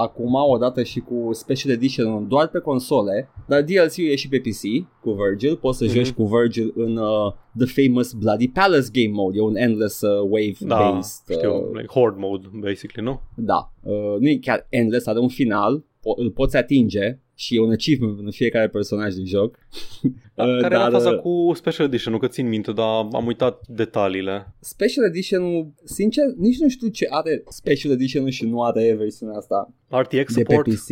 [0.00, 4.86] acum odată și cu Special Edition doar pe console, dar DLC-ul e și pe PC
[5.00, 5.92] cu Virgil, poți să Mhm.
[5.94, 10.08] joci cu Virgil în uh, The Famous Bloody Palace game mode, e un endless uh,
[10.10, 11.36] Da, wave-based.
[11.36, 13.20] știu, uh, like horde mode, basically, nu?
[13.36, 17.60] da, uh, nu e chiar endless, are un final, po- îl poți atinge și e
[17.60, 19.58] un achievement în fiecare personaj din joc.
[20.34, 22.86] Da, Uh, care era dar, faza uh, cu Special Edition, nu că țin minte, dar
[23.12, 24.52] am uitat detaliile.
[24.60, 29.72] Special Edition, sincer, nici nu știu ce are Special Edition și nu are versiunea asta
[29.88, 30.88] RTX de pe support PC.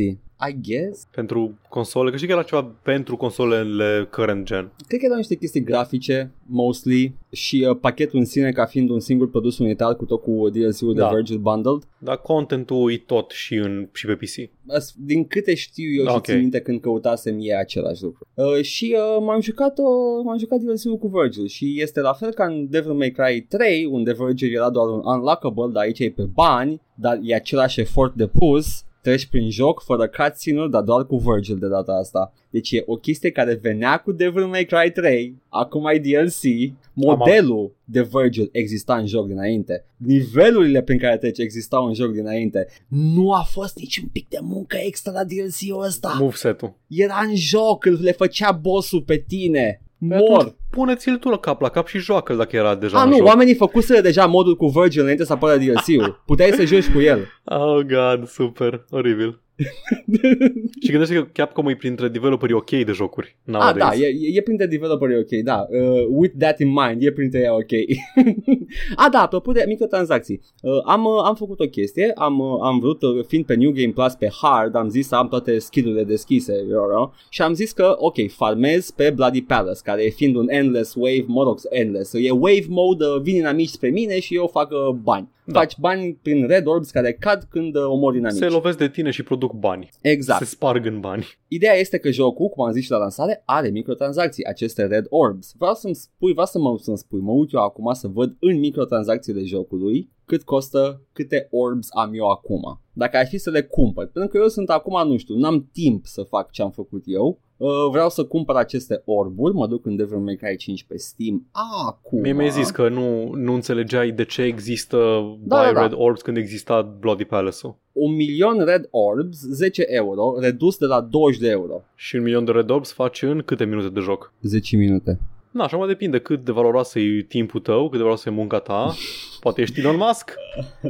[0.49, 1.07] I guess.
[1.15, 4.73] pentru console, că știi că era ceva pentru consolele current gen.
[4.87, 9.01] Cred că erau niște chestii grafice, mostly, și uh, pachetul în sine ca fiind un
[9.01, 11.09] singur produs unitar cu tot cu DLC-ul Da.
[11.09, 11.83] de Virgil Bundled.
[11.99, 14.51] Dar contentul e tot și, în, și pe PC.
[14.77, 16.25] As- Din câte știu eu și Ok.
[16.25, 18.27] țin minte când căutasem e același lucru.
[18.35, 22.33] Uh, și uh, m-am jucat uh, m-am jucat DLC-ul cu Virgil și este la fel
[22.33, 26.11] ca în Devil May Cry 3 unde Virgil era doar un unlockable, dar aici e
[26.11, 31.07] pe bani, dar e același efort de pus treci prin joc fără cutscene-uri, dar doar
[31.07, 32.33] cu Virgil de data asta.
[32.51, 37.73] Deci e o chestie care venea cu Devil May Cry 3, acum ai DLC, modelul
[37.85, 42.67] de Virgil exista în joc dinainte, nivelurile prin care treci existau în joc dinainte.
[42.89, 46.17] Nu a fost niciun pic de muncă extra la DLC-ul ăsta.
[46.19, 46.75] Moveset-ul.
[46.87, 49.81] Era în joc, îl le făcea bossul pe tine.
[50.09, 50.39] Păi Mor.
[50.39, 53.17] atunci Pune-ți-l tu la cap la cap și joacă dacă era deja A, în nu,
[53.17, 53.27] joc.
[53.27, 56.23] oamenii făcuseră deja modul cu Virgil înainte să apară DLC-ul.
[56.27, 57.27] Puteai să joci cu el.
[57.45, 59.41] Oh god, super, oribil.
[60.83, 63.99] Și gândește că Capcom e printre developerii ok de jocuri Ah, nowadays.
[64.01, 65.67] da, e, e printre developeri ok, da.
[65.71, 67.99] Uh, with that in mind, e printre ei ok.
[69.05, 70.41] ah, da, apropo de microtransacții.
[70.63, 73.71] Uh, am, uh, am făcut o chestie, am, uh, am vrut, uh, fiind pe New
[73.71, 77.55] Game Plus pe hard, am zis să am toate skill-urile deschise you know, și am
[77.55, 82.13] zis că, ok, farmez pe Bloody Palace, care fiind un endless wave, mă rog, endless,
[82.13, 85.29] e wave mode, uh, vin inamici spre mine și eu fac uh, bani.
[85.53, 85.59] Da.
[85.59, 88.39] Faci bani prin red orbs care cad când uh, omori inamici.
[88.39, 89.89] Se lovesc de tine și produc bani.
[90.01, 90.39] Exact.
[90.39, 91.27] Se sparg în bani.
[91.49, 95.53] Ideea este că jocul, cum am zis și la lansare, are microtransacții, aceste red orbs.
[95.59, 98.59] Vreau să-mi spui, vreau să mă, să-mi spui, mă uit eu acum să văd în
[98.59, 102.81] microtransacțiile jocului cât costă, câte orbs am eu acum.
[102.93, 106.07] Dacă ar fi să le cumpăr, pentru că eu sunt acum, nu știu, n-am timp
[106.07, 107.50] să fac ce am făcut eu, uh,
[107.91, 112.21] vreau să cumpăr aceste orburi, mă duc în Devil May Cry 5 pe Steam acum.
[112.21, 114.97] Mie mi-ai zis că nu, nu înțelegeai de ce există
[115.43, 115.81] Da, Buy da, da.
[115.81, 117.75] Red Orbs când exista Bloody Palace-ul.
[117.93, 121.83] Un milion red orbs, 10 euro, redus de la 20 de euro.
[121.95, 124.33] Și un milion de Red Orbs faci în câte minute de joc?
[124.43, 125.21] 10 minute.
[125.51, 128.59] Na, așa mă depinde cât de valoroasă e timpul tău, cât de valoroasă e munca
[128.59, 128.95] ta.
[129.41, 130.35] Poate ești Elon Musk.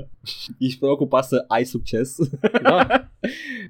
[0.58, 2.16] Ești preocupat să ai succes?
[2.62, 2.86] Da.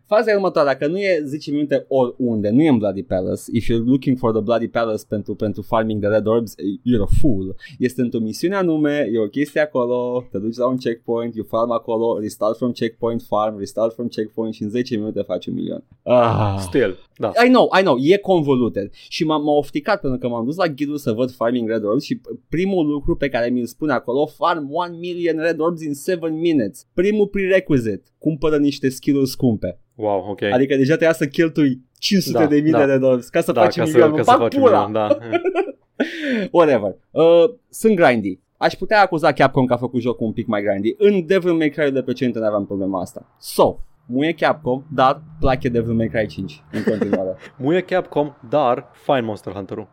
[0.06, 3.64] Faza e următoarea, dacă nu e 10 minute oriunde, nu e în Bloody Palace, if
[3.64, 7.56] you're looking for the Bloody Palace pentru, pentru farming de Red Orbs, you're a fool.
[7.78, 11.70] Este într-o misiune anume, e o chestie acolo, te duci la un checkpoint, you farm
[11.70, 15.84] acolo, restart from checkpoint, farm, restart from checkpoint și în 10 minute faci un milion.
[16.02, 16.56] Ah.
[16.58, 17.32] Still, da.
[17.46, 20.66] I know, I know, e convoluted și m-a, m-a ofticat pentru că m-am dus la
[20.66, 24.69] ghidul să văd Farming Red Orbs și primul lucru pe care mi-l spune acolo, farm
[24.70, 26.86] 1 million Red Orbs in 7 minutes.
[26.94, 29.78] Primul prerequisite, cumpără niște skill-uri scumpe.
[29.94, 30.42] Wow, ok.
[30.42, 32.78] Adică deja trebuia să cheltui 500 Da, de mii da.
[32.78, 34.10] de Red Orbs ca să da, faci ca un să, milion.
[34.10, 34.86] ca Mă să fac faci un pula!
[34.86, 35.18] milion, da.
[36.52, 36.96] Whatever.
[37.10, 38.40] Uh, sunt grindy.
[38.56, 40.94] Aș putea acuza Capcom că a făcut jocul un pic mai grindy.
[40.98, 43.36] În Devil May Cry de precedente nu aveam problema asta.
[43.40, 47.36] So, muie Capcom, dar place Devil May Cry 5 în continuare.
[47.58, 49.88] Muie Capcom, dar fine Monster Hunter-ul.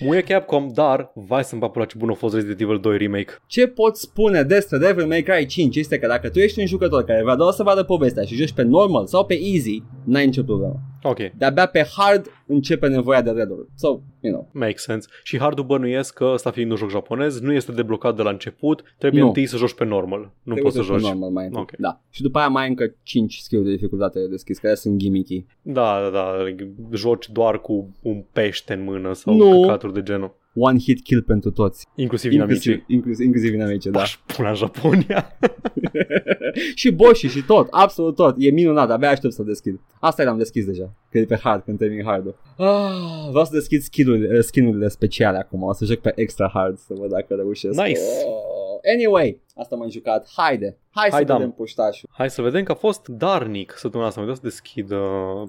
[0.00, 3.32] Muie Capcom, dar vai să-mi papula ce bun a fost Resident Evil 2 Remake.
[3.46, 7.04] Ce pot spune despre Devil May Cry 5 este că dacă tu ești un jucător
[7.04, 10.42] care vrea doar să vadă povestea și joci pe normal sau pe easy, n-ai nicio
[10.42, 10.80] problemă.
[11.02, 13.66] Ok, De-abia pe hard începe nevoia de red Orb.
[13.74, 13.88] So,
[14.20, 14.48] you know.
[14.52, 15.08] makes sense.
[15.22, 18.82] Și hardul bănuiesc că, ăsta fiind un joc japonez, nu este deblocat de la început,
[18.98, 19.26] trebuie Nu.
[19.26, 20.20] întâi să joci pe normal.
[20.20, 21.10] Nu Trebuie poți să să joci joci.
[21.10, 21.60] normal mai întâi.
[21.60, 21.70] Ok.
[21.78, 22.00] Da.
[22.10, 25.44] Și după aia mai ai încă 5 skill de dificultate de deschis, care sunt gimmicky.
[25.62, 26.32] Da, da, da,
[26.92, 29.60] joci doar cu un pește în mână sau Nu.
[29.60, 30.34] căcaturi de genul.
[30.54, 31.86] One hit kill pentru toți.
[31.94, 32.94] Inclusiv Inclusiv, inamicii.
[32.96, 34.00] inclusiv, inclusiv inamice, da.
[34.00, 35.36] Aș pula în Japonia.
[36.74, 38.34] și boși și tot, absolut tot.
[38.38, 39.80] E minunat, abia aștept să deschid.
[40.00, 43.80] Asta l-am deschis deja, că e pe hard când termin hard ah, Vreau să deschid
[43.82, 47.80] skill-urile, skin-urile speciale acum, o să joc pe extra hard să văd dacă reușesc.
[47.80, 48.00] Nice.
[48.26, 48.52] Oh.
[48.94, 50.28] Anyway, asta m-am jucat.
[50.36, 51.36] Haide, hai să Haidam.
[51.36, 52.08] vedem puștașul.
[52.12, 54.20] Hai să vedem că a fost darnic săptămâna asta.
[54.20, 54.98] Am uitat să deschid uh,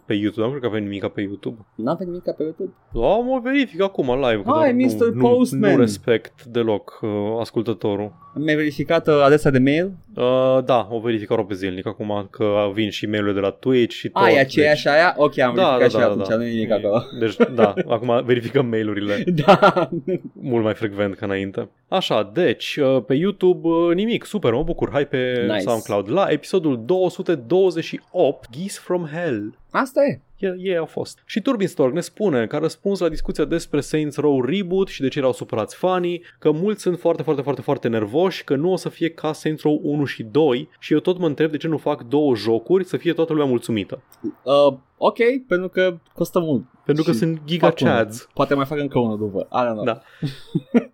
[0.06, 0.42] pe YouTube.
[0.46, 1.66] Nu cred că avea nimic pe YouTube.
[1.76, 2.72] N-am venit nimic pe YouTube.
[2.94, 4.42] Am o verific acum live.
[4.44, 5.08] că Hai, doar Mr.
[5.08, 5.72] Nu, nu, Postman.
[5.72, 8.14] nu respect deloc uh, ascultătorul.
[8.36, 9.92] Mi-ai verificat uh, adresa de mail?
[10.16, 14.10] Uh, da, o verific aproape zilnic acum că vin și mail de la Twitch și
[14.10, 14.24] tot.
[14.24, 15.14] A, e aceeași aia?
[15.18, 16.36] Ok, am Da, verificat da, și da, atunci, da.
[16.36, 17.04] nu e nimic acolo.
[17.20, 19.90] Deci, da, acum verificăm mail-urile da.
[20.34, 21.70] mult mai frecvent ca înainte.
[21.88, 24.90] Așa, deci, uh, pe YouTube uh, nimic, super, mă bucur.
[24.92, 25.60] Hai pe Nice.
[25.60, 29.58] SoundCloud la episodul 228, Geese from Hell.
[29.72, 30.20] Asta e.
[30.44, 31.22] Ei, ei au fost.
[31.26, 35.08] Și Turbin Stork ne spune, ca răspuns la discuția despre Saints Row Reboot și de
[35.08, 38.76] ce erau supărați fanii, că mulți sunt foarte, foarte, foarte, foarte nervoși, că nu o
[38.76, 41.68] să fie ca Saints Row 1 și 2 și eu tot mă întreb de ce
[41.68, 44.02] nu fac două jocuri să fie toată lumea mulțumită.
[44.44, 46.66] Uh, ok, pentru că costă mult.
[46.86, 47.94] Pentru că Și sunt giga fac unul.
[47.94, 48.28] chads.
[48.34, 49.48] Poate mai fac încă unul după.
[49.52, 49.84] I don't know.
[49.84, 50.02] Da.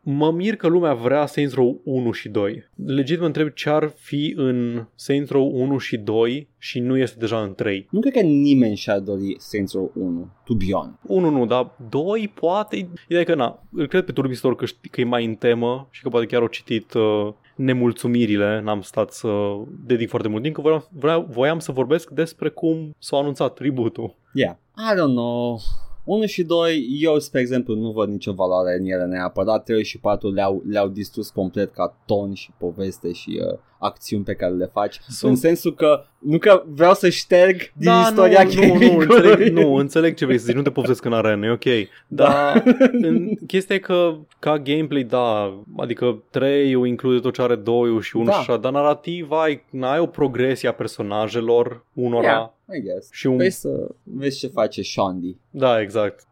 [0.02, 2.70] Mă mir că lumea vrea Saints Row 1 și 2.
[2.86, 7.20] Legit mă întreb ce ar fi în Saints Row 1 și 2 și nu este
[7.20, 7.88] deja în 3.
[7.92, 10.98] Nu cred că nimeni și-ar dori Saints Row 1, to be honest.
[11.08, 12.76] 1 nu, dar 2 poate.
[13.06, 15.88] Ideea e că na, îl cred pe Turbistor că, știi, că e mai în temă
[15.92, 19.28] și că poate chiar au citit uh, nemulțumirile, n-am stat să
[19.86, 24.16] dedic foarte mult timp, că voiam, vreau, voiam să vorbesc despre cum s-a anunțat reboot-ul.
[24.34, 24.56] Yeah.
[24.78, 25.60] I don't know.
[26.10, 29.64] 1 și 2, eu, spre exemplu, nu văd nicio valoare în ele neapărat.
[29.64, 34.34] 3 și 4 le-au, le-au distrus complet ca ton și poveste și uh, acțiuni pe
[34.34, 35.00] care le faci.
[35.08, 39.08] Sunt- În sensul că, nu că vreau să șterg din istoria nu, nu, nu, gaming-ului.
[39.16, 41.88] înțeleg, nu, înțeleg ce vrei să zici, nu te povestesc în arenă, e ok.
[42.08, 42.64] Dar
[43.08, 48.16] în, chestia e că ca gameplay, da, adică 3 include tot ce are 2 și
[48.16, 48.32] 1 Da.
[48.32, 52.28] și așa, dar narrativ ai, ai o progresie a personajelor unora.
[52.28, 53.10] Yeah, I guess.
[53.12, 53.36] Și un...
[53.36, 55.36] Vrei să vezi ce face Shandy.
[55.50, 56.28] Da, exact.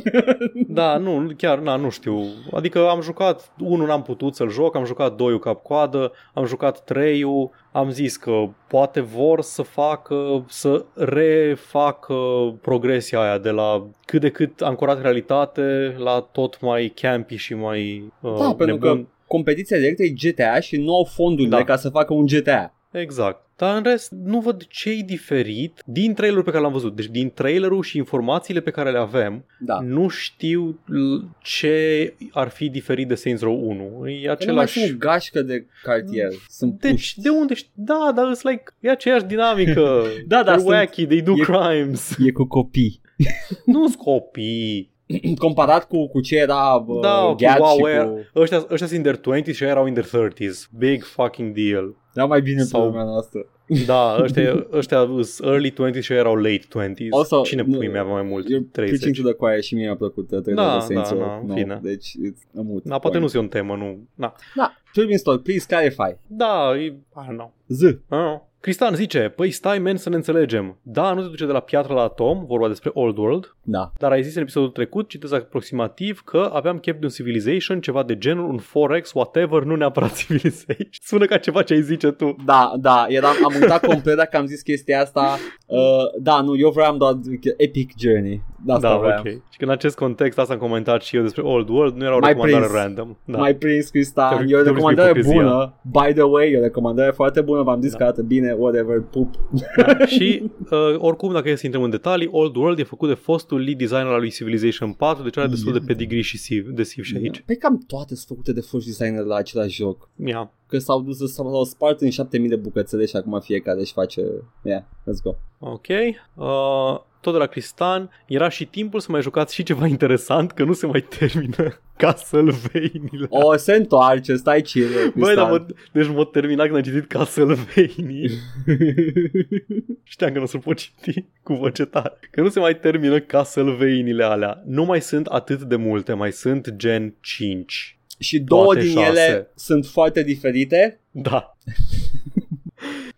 [0.68, 2.22] da, nu, chiar, na, nu știu.
[2.52, 7.50] Adică am jucat, unul n-am putut să-l joc, am jucat doiul cap-coadă, am jucat 3-ul,
[7.72, 12.14] am zis că poate vor să facă, să refacă
[12.60, 17.54] progresia aia de la cât de cât ancorat în realitate la tot mai campy și
[17.54, 19.02] mai uh, Da, pentru nebun.
[19.02, 21.64] că competiția directă e GTA și nu au fondurile Da.
[21.64, 22.74] ca să facă un GTA.
[22.90, 23.46] Exact.
[23.62, 26.96] Dar în rest, nu văd ce e diferit din trailerul pe care l-am văzut.
[26.96, 29.80] Deci din trailerul și informațiile pe care le avem, Da.
[29.80, 34.08] nu știu l- ce ar fi diferit de Saints Row 1.
[34.08, 34.80] E Că Nu mai același...
[34.86, 36.28] sunt gașcă de cartier.
[36.48, 37.20] Sunt Deci, puști.
[37.20, 37.70] de unde știi?
[37.74, 40.02] Da, dar it's like, e aceeași dinamică.
[40.26, 42.16] Da, dar They're sunt- wacky, they do e- crimes.
[42.26, 43.00] E cu copii.
[43.64, 44.90] Nu-s copii.
[45.44, 48.40] Comparat cu, cu ce era uh, Da, cu Gad și WoW, cu...
[48.40, 50.70] Ăștia, ăștia sunt in their 20s și aia erau in their 30s.
[50.78, 51.94] Big fucking deal.
[52.14, 53.46] Era mai bine Sau- pe lumea noastră.
[53.86, 57.08] Da, ăștia, ăștia sunt early 20s și aia erau late 20s.
[57.10, 58.50] Also, Cine nu- pui mea avea mai mult?
[58.50, 59.20] Eu preaching 30.
[59.20, 61.24] to the choir și mie mi-a plăcut uh, trailerul Da, de Saints da, Row.
[61.26, 61.78] da, în No, fine.
[61.82, 63.32] Deci, it's a moot Da, poate point.
[63.34, 63.98] nu e o temă, nu.
[64.14, 66.16] Da, Da, Turbine Story, please clarify.
[66.26, 66.94] da e, I
[67.26, 67.52] don't know.
[67.68, 67.80] Z.
[67.82, 68.50] I don't know.
[68.62, 70.78] Cristian zice, păi stai men să ne înțelegem.
[70.82, 73.92] Da, nu te duce de la piatră la atom, vorba despre Old World, Da.
[73.98, 78.02] dar ai zis în episodul trecut, citez aproximativ, că aveam chef de un Civilization, ceva
[78.02, 80.88] de genul, un 4X, whatever, nu neapărat Civilization.
[80.90, 82.36] Sună ca ceva ce ai zice tu.
[82.44, 85.36] Da, da, eram, am uitat complet dacă am zis chestia asta.
[85.66, 85.78] Uh,
[86.20, 87.14] da, nu, eu vreau doar
[87.56, 88.42] Epic Journey.
[88.64, 89.18] Da, asta da, vreau.
[89.18, 89.26] ok.
[89.26, 92.16] Și că în acest context asta am comentat și eu despre Old World, nu era
[92.16, 92.78] o Mai recomandare prins.
[92.82, 93.16] random.
[93.24, 93.38] Da.
[93.38, 94.28] Mai prins, Cristian.
[94.28, 95.42] Te-am- E o te-am prins cu recomandare ipocrizia.
[95.42, 95.74] bună.
[96.06, 97.62] By the way, e o recomandare foarte bună.
[97.62, 97.96] V-am zis Da.
[97.96, 99.34] că arată bine, whatever, pup.
[99.76, 100.06] Da.
[100.06, 103.60] și uh, oricum, dacă e să intrăm în detalii, Old World e făcut de fostul
[103.60, 107.04] lead designer al lui Civilization 4, deci are destul de pedigree și siv, de siv
[107.04, 107.42] și aici.
[107.46, 110.08] Pe cam toate sunt făcute de foști designer la același joc.
[110.16, 110.46] Yeah.
[110.66, 114.20] Că s-au dus, s-au spart în 7000 de bucățele și acum fiecare își face...
[114.62, 115.34] Yeah, let's go.
[115.58, 115.86] Ok.
[116.34, 120.64] Uh, tot de la Cristan, era și timpul să mai jucați și ceva interesant, că
[120.64, 123.26] nu se mai termină Castlevania.
[123.28, 125.50] O, se întoarce, stai chill, Băi, dar Cristian.
[125.50, 128.28] mă, deci m-a terminat când am citit Castlevania.
[130.04, 132.12] Știam că nu o să pot citi cu voce tare.
[132.30, 134.62] Că nu se mai termină Castlevania-ile alea.
[134.66, 137.98] Nu mai sunt atât de multe, mai sunt gen 5.
[138.18, 139.08] și două Toate din șase.
[139.08, 141.00] ele sunt foarte diferite.
[141.10, 141.56] Da.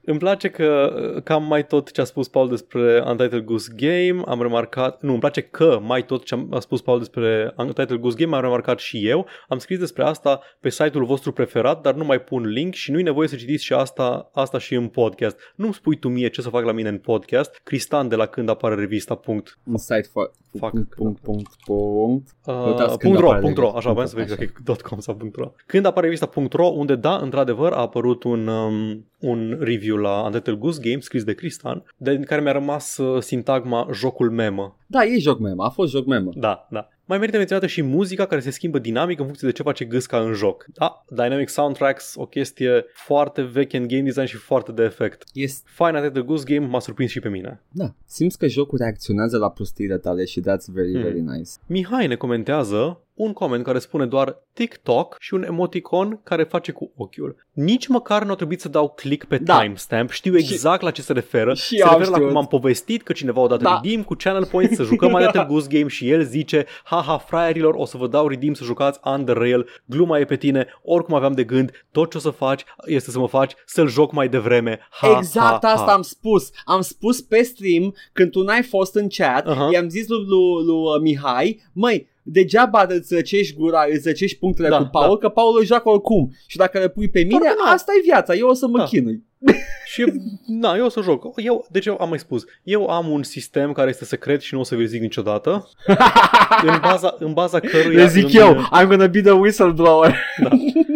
[0.06, 4.42] Îmi place că cam mai tot ce a spus Paul despre Untitled Goose Game am
[4.42, 8.36] remarcat, nu, îmi place că mai tot ce a spus Paul despre Untitled Goose Game
[8.36, 9.26] am remarcat și eu.
[9.48, 13.02] Am scris despre asta pe site-ul vostru preferat, dar nu mai pun link și nu-i
[13.02, 15.38] nevoie să citiți și asta, asta și în podcast.
[15.54, 17.60] Nu-mi spui tu mie ce să fac la mine în podcast.
[17.64, 19.14] Cristan de la când apare revista.
[19.14, 19.58] Punct.
[19.64, 20.30] Un site for...
[20.58, 20.70] Fuck.
[20.70, 22.28] Punct, punct, punct, punct.
[22.46, 23.92] Uh, Uitați când punct .ro, apare punct .ro, așa, revista.
[23.92, 24.62] vreau să verific Așa.
[24.64, 25.52] dacă e .com sau punct .ro.
[25.66, 30.58] Când apare revista .ro, unde da, într-adevăr, a apărut un, um, un review la Untitled
[30.58, 34.76] Goose Game scris de Cristan, de care mi-a rămas uh, sintagma jocul memă.
[34.86, 36.30] Da, e joc memă, a fost joc memă.
[36.34, 36.88] Da, da.
[37.06, 40.18] Mai merită menționată și muzica care se schimbă dinamic în funcție de ce face gâsca
[40.20, 40.66] în joc.
[40.74, 45.24] Da, Dynamic Soundtracks, o chestie foarte veche în game design și foarte de efect.
[45.32, 47.62] Este, Fine Untitled Goose Game m-a surprins și pe mine.
[47.70, 51.02] da, simți că jocul reacționează la prostiile tale și that's very, Mm.
[51.02, 51.50] very nice.
[51.66, 56.92] Mihai ne comentează un coment care spune doar TikTok și un emoticon care face cu
[56.96, 57.36] ochiul.
[57.52, 59.60] Nici măcar nu a trebuit să dau click pe Da.
[59.60, 61.54] timestamp, știu exact la ce se referă.
[61.54, 62.28] și se eu am referă la știut.
[62.28, 63.80] cum am povestit că cineva o dat Da.
[63.82, 67.74] redeem cu channel points să jucăm mai Untitled Goose Game și el zice haha fraierilor
[67.74, 71.32] o să vă dau redeem să jucați Under Rail, gluma e pe tine, oricum aveam
[71.32, 74.78] de gând, tot ce o să faci este să mă faci să-l joc mai devreme.
[74.90, 75.92] Ha, exact ha, asta ha.
[75.92, 76.50] am spus.
[76.64, 79.68] Am spus pe stream când tu n-ai fost în chat, Aha.
[79.72, 84.68] i-am zis lui, lui, lui uh, Mihai, măi, degeaba îți răcești gura, îți răcești punctele
[84.68, 86.32] Da, cu Paul, că Paul îl joacă oricum.
[86.46, 87.70] Și dacă le pui pe mine, Doar că nu.
[87.72, 88.84] asta e viața, eu o să mă Da.
[88.84, 89.22] chinui.
[89.92, 90.12] Și,
[90.46, 91.24] na, eu o să joc.
[91.36, 94.60] Eu, deci eu am mai spus, eu am un sistem care este secret și nu
[94.60, 95.68] o să vi-l zic niciodată,
[96.66, 97.98] în baza, în baza căruia...
[97.98, 100.14] Le zic îmi, eu, I'm gonna be the whistleblower.
[100.42, 100.48] Da,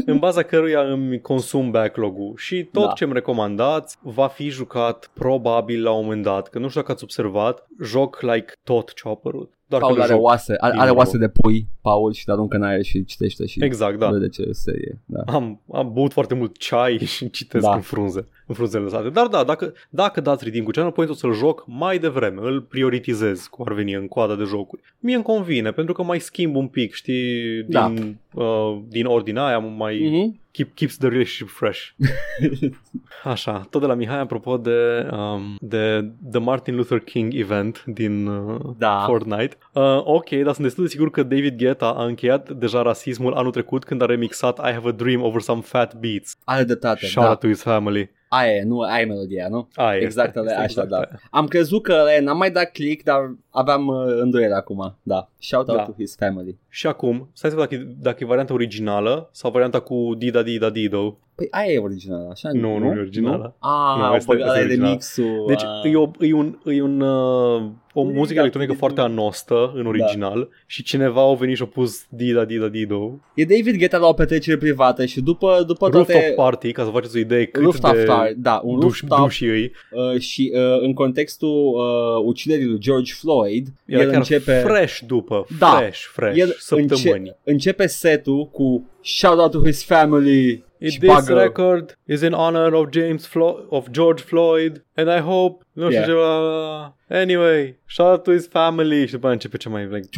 [0.06, 2.92] în baza căruia îmi consum backlog-ul și tot Da.
[2.92, 7.02] ce-mi recomandați va fi jucat probabil la un moment dat, că nu știu dacă ați
[7.02, 9.52] observat, joc like tot ce a apărut.
[9.68, 10.22] Doar Paul că nu are joc.
[10.24, 10.98] oase, are, bine, are bă.
[10.98, 14.10] oase de pui, Paul, și le aruncă în aer și citește și Exact, da.
[14.10, 15.00] vede ce serie.
[15.04, 15.22] Da.
[15.32, 17.74] Am, am băut foarte mult ceai și citesc Da.
[17.74, 19.08] în frunze, în frunzele lăsate.
[19.08, 22.60] Dar da, dacă, dacă dați redeem cu channel point, o să-l joc mai devreme, îl
[22.60, 24.82] prioritizez cum ar veni în coada de jocuri.
[24.98, 27.88] Mie îmi convine, pentru că mai schimb un pic, știi, Da.
[27.94, 30.40] din, uh, din ordinea aia, mai Mhm.
[30.58, 31.80] Keep, keeps the relationship fresh.
[33.24, 38.26] Așa, tot de la Mihai, apropo de, um, de The Martin Luther King event din
[38.26, 39.02] uh, Da.
[39.06, 39.56] Fortnite.
[39.72, 43.50] Uh, ok, dar sunt destul de sigur că David Guetta a încheiat deja rasismul anul
[43.50, 46.36] trecut când a remixat I Have a Dream over some fat beats.
[46.44, 47.30] Are dreptate, Shout da.
[47.30, 48.10] out to his family.
[48.30, 49.68] Aia e, nu, aia e melodia, nu?
[49.74, 50.96] Aia Exact, este, ale- este așa, exact da.
[50.96, 51.20] aia.
[51.30, 54.96] Am crezut că e, n-am mai dat click, dar aveam uh, îndoiere acum.
[55.02, 55.30] Da.
[55.38, 55.84] Shout out Da.
[55.84, 56.58] to his family.
[56.70, 60.42] Și acum, stai să văd dacă, e- dacă e varianta originală sau varianta cu Dida
[60.42, 61.18] Dida Dido.
[61.34, 62.48] Păi aia e originală, așa?
[62.52, 63.54] Nu, nu e originală.
[63.58, 64.86] Ah, Nu, nu, asta- asta e ăla e original.
[64.86, 65.44] remixul.
[65.46, 65.90] Deci ah.
[65.92, 67.62] e, o, e un, e un uh,
[67.94, 68.86] o Dida, muzică electronică dida.
[68.86, 73.44] foarte anostă în original și cineva a venit și a pus Dida Dida Dido E
[73.44, 76.32] David Guetta la o petrecere privată și după, după Rooftop toate...
[76.36, 79.44] Party, ca să faceți o idee cât Rooftop de Star, da, un duș, rooftop duși
[79.44, 79.72] ei.
[79.90, 84.98] uh, și uh, în contextul uh, uciderii lui George Floyd, Era el chiar începe, fresh
[85.06, 85.66] după, Da.
[85.66, 87.18] fresh, fresh, el săptămâni.
[87.18, 92.20] înce- începe setul cu shout out to his family It, și this bagă- record is
[92.20, 96.06] in honor of James Flo- of George Floyd and I hope nu știu Yeah.
[96.06, 96.92] ce bla, bla, bla.
[97.20, 100.08] Anyway, shout out to his family și după aia începe ce mai like,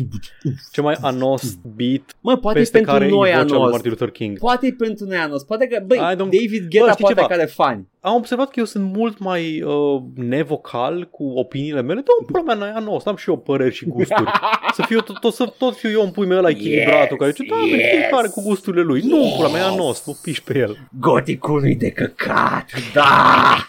[0.73, 3.71] ce mai anos beat Mă, poate e peste pentru care e noi vocea lui anos.
[3.71, 4.39] Martin Luther King.
[4.39, 5.43] Poate e pentru noi anos.
[5.45, 7.27] Poate că, băi, I don't- David Guetta Bă, știi poate ceva?
[7.27, 7.89] care fani.
[8.01, 12.01] Am observat că eu sunt mult mai uh, nevocal cu opiniile mele.
[12.01, 14.31] Da, pula mea, noi anos, am și eu păreri și gusturi.
[14.77, 17.49] să fiu tot, tot, să, tot fiu eu în pui mei ăla echilibratul care zice,
[17.51, 17.91] da, yes, yes.
[17.91, 19.01] fiecare cu gusturile lui.
[19.05, 20.77] Nu, pula mea, e anos, nu piși pe el.
[21.01, 23.57] Goticului de căcat, da!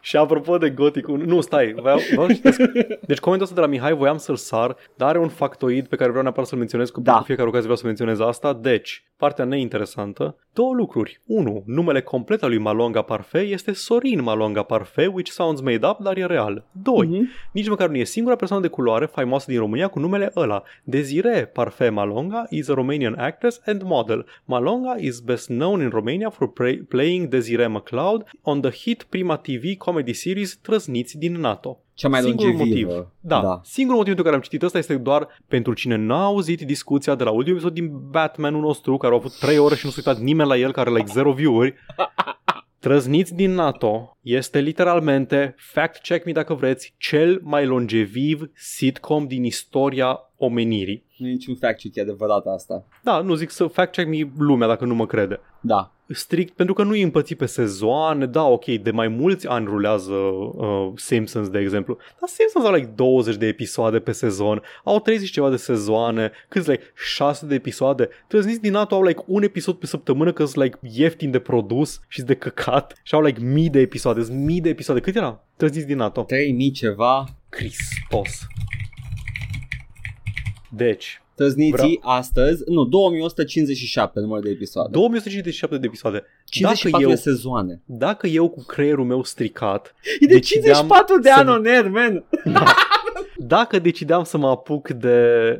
[0.00, 2.60] Și apropo de Gothic, nu, stai, vreau, vreau să citesc.
[3.06, 6.08] Deci comentul ăsta de la Mihai voiam să-l sar, dar are un factoid pe care
[6.08, 7.16] vreau neapărat să-l menționez, cu Da.
[7.16, 8.52] cu fiecare ocazie vreau să menționez asta.
[8.52, 11.20] Deci, partea neinteresantă, două lucruri.
[11.26, 15.98] Unu, numele complet al lui Malonga Parfait este Sorin Malonga Parfait, which sounds made up,
[15.98, 16.64] dar e real.
[16.82, 17.28] Doi, Mhm.
[17.52, 20.62] nici măcar nu e singura persoană de culoare faimoasă din România cu numele ăla.
[20.84, 24.26] Desire Parfait Malonga is a Romanian actress and model.
[24.44, 29.36] Malonga is best known in Romania for play- playing Desire McLeod on the hit Prima
[29.36, 31.78] TV comedy series Trăzniți din NATO.
[32.00, 32.92] Cea mai Singurul longevivă.
[32.92, 33.06] motiv.
[33.20, 33.60] Da, da.
[33.64, 37.24] Singurul motiv pentru care am citit ăsta este doar pentru cine n-a auzit discuția de
[37.24, 40.22] la ultimul episod din Batmanul nostru, care au avut 3 ore și nu s-a uitat
[40.22, 41.74] nimeni la el, care like 0 view-uri.
[42.78, 49.44] Trăzniți din NATO este literalmente, fact check me dacă vreți, cel mai longeviv sitcom din
[49.44, 51.04] istoria omenirii.
[51.16, 52.84] Nu e niciun fact check, e adevărat asta.
[53.02, 55.40] Da, nu zic să fact check me lumea dacă nu mă crede.
[55.60, 55.92] Da.
[56.08, 60.12] Strict, pentru că nu e împățit pe sezoane, da, ok, de mai mulți ani rulează
[60.12, 65.26] uh, Simpsons, de exemplu, dar Simpsons au like 20 de episoade pe sezon, au 30
[65.26, 69.42] și ceva de sezoane, câți like 6 de episoade, trăzniți din NATO au like un
[69.42, 73.40] episod pe săptămână că sunt like ieftin de produs și de căcat și au like
[73.40, 75.44] mii de episoade, sunt mii de episoade, cât era?
[75.56, 76.22] Trăzniți din NATO.
[76.22, 77.24] 3000 ceva.
[77.50, 78.46] Hristos.
[80.70, 84.88] Deci, Tăzniții Vreau- astăzi, nu, 2157 număr de episoade.
[84.92, 86.22] 2157 de episoade.
[86.44, 87.80] 54 Dacă eu, de sezoane.
[87.84, 91.88] dacă eu cu creierul meu stricat E de Decideam 54 de să- ani on air,
[91.88, 92.24] man!
[93.36, 95.16] dacă decideam să mă apuc de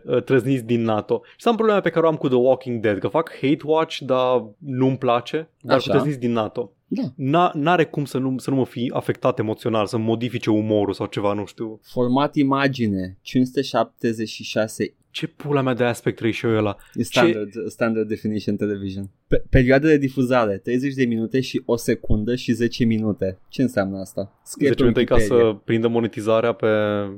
[0.07, 2.99] uh, trăzniți din NATO și am problema pe care o am cu The Walking Dead,
[2.99, 5.91] că fac hate watch, dar nu-mi place, dar Așa.
[5.91, 6.73] cu trăzniți din NATO.
[6.93, 7.03] Da.
[7.03, 11.07] N- n-are cum să nu, să nu mă fi afectat emoțional, să modifice umorul sau
[11.07, 11.81] ceva, nu știu.
[11.83, 16.77] Format imagine, 576 Ce pula mea de aspect ratio e ăla?
[16.95, 19.11] E standard, standard definition television.
[19.27, 23.39] Pe, perioada de difuzare, 30 de minute și o secundă și 10 minute.
[23.49, 24.41] Ce înseamnă asta?
[24.45, 25.45] Scrie 10 pe minute ca Wikipedia.
[25.51, 26.67] să prindă monetizarea pe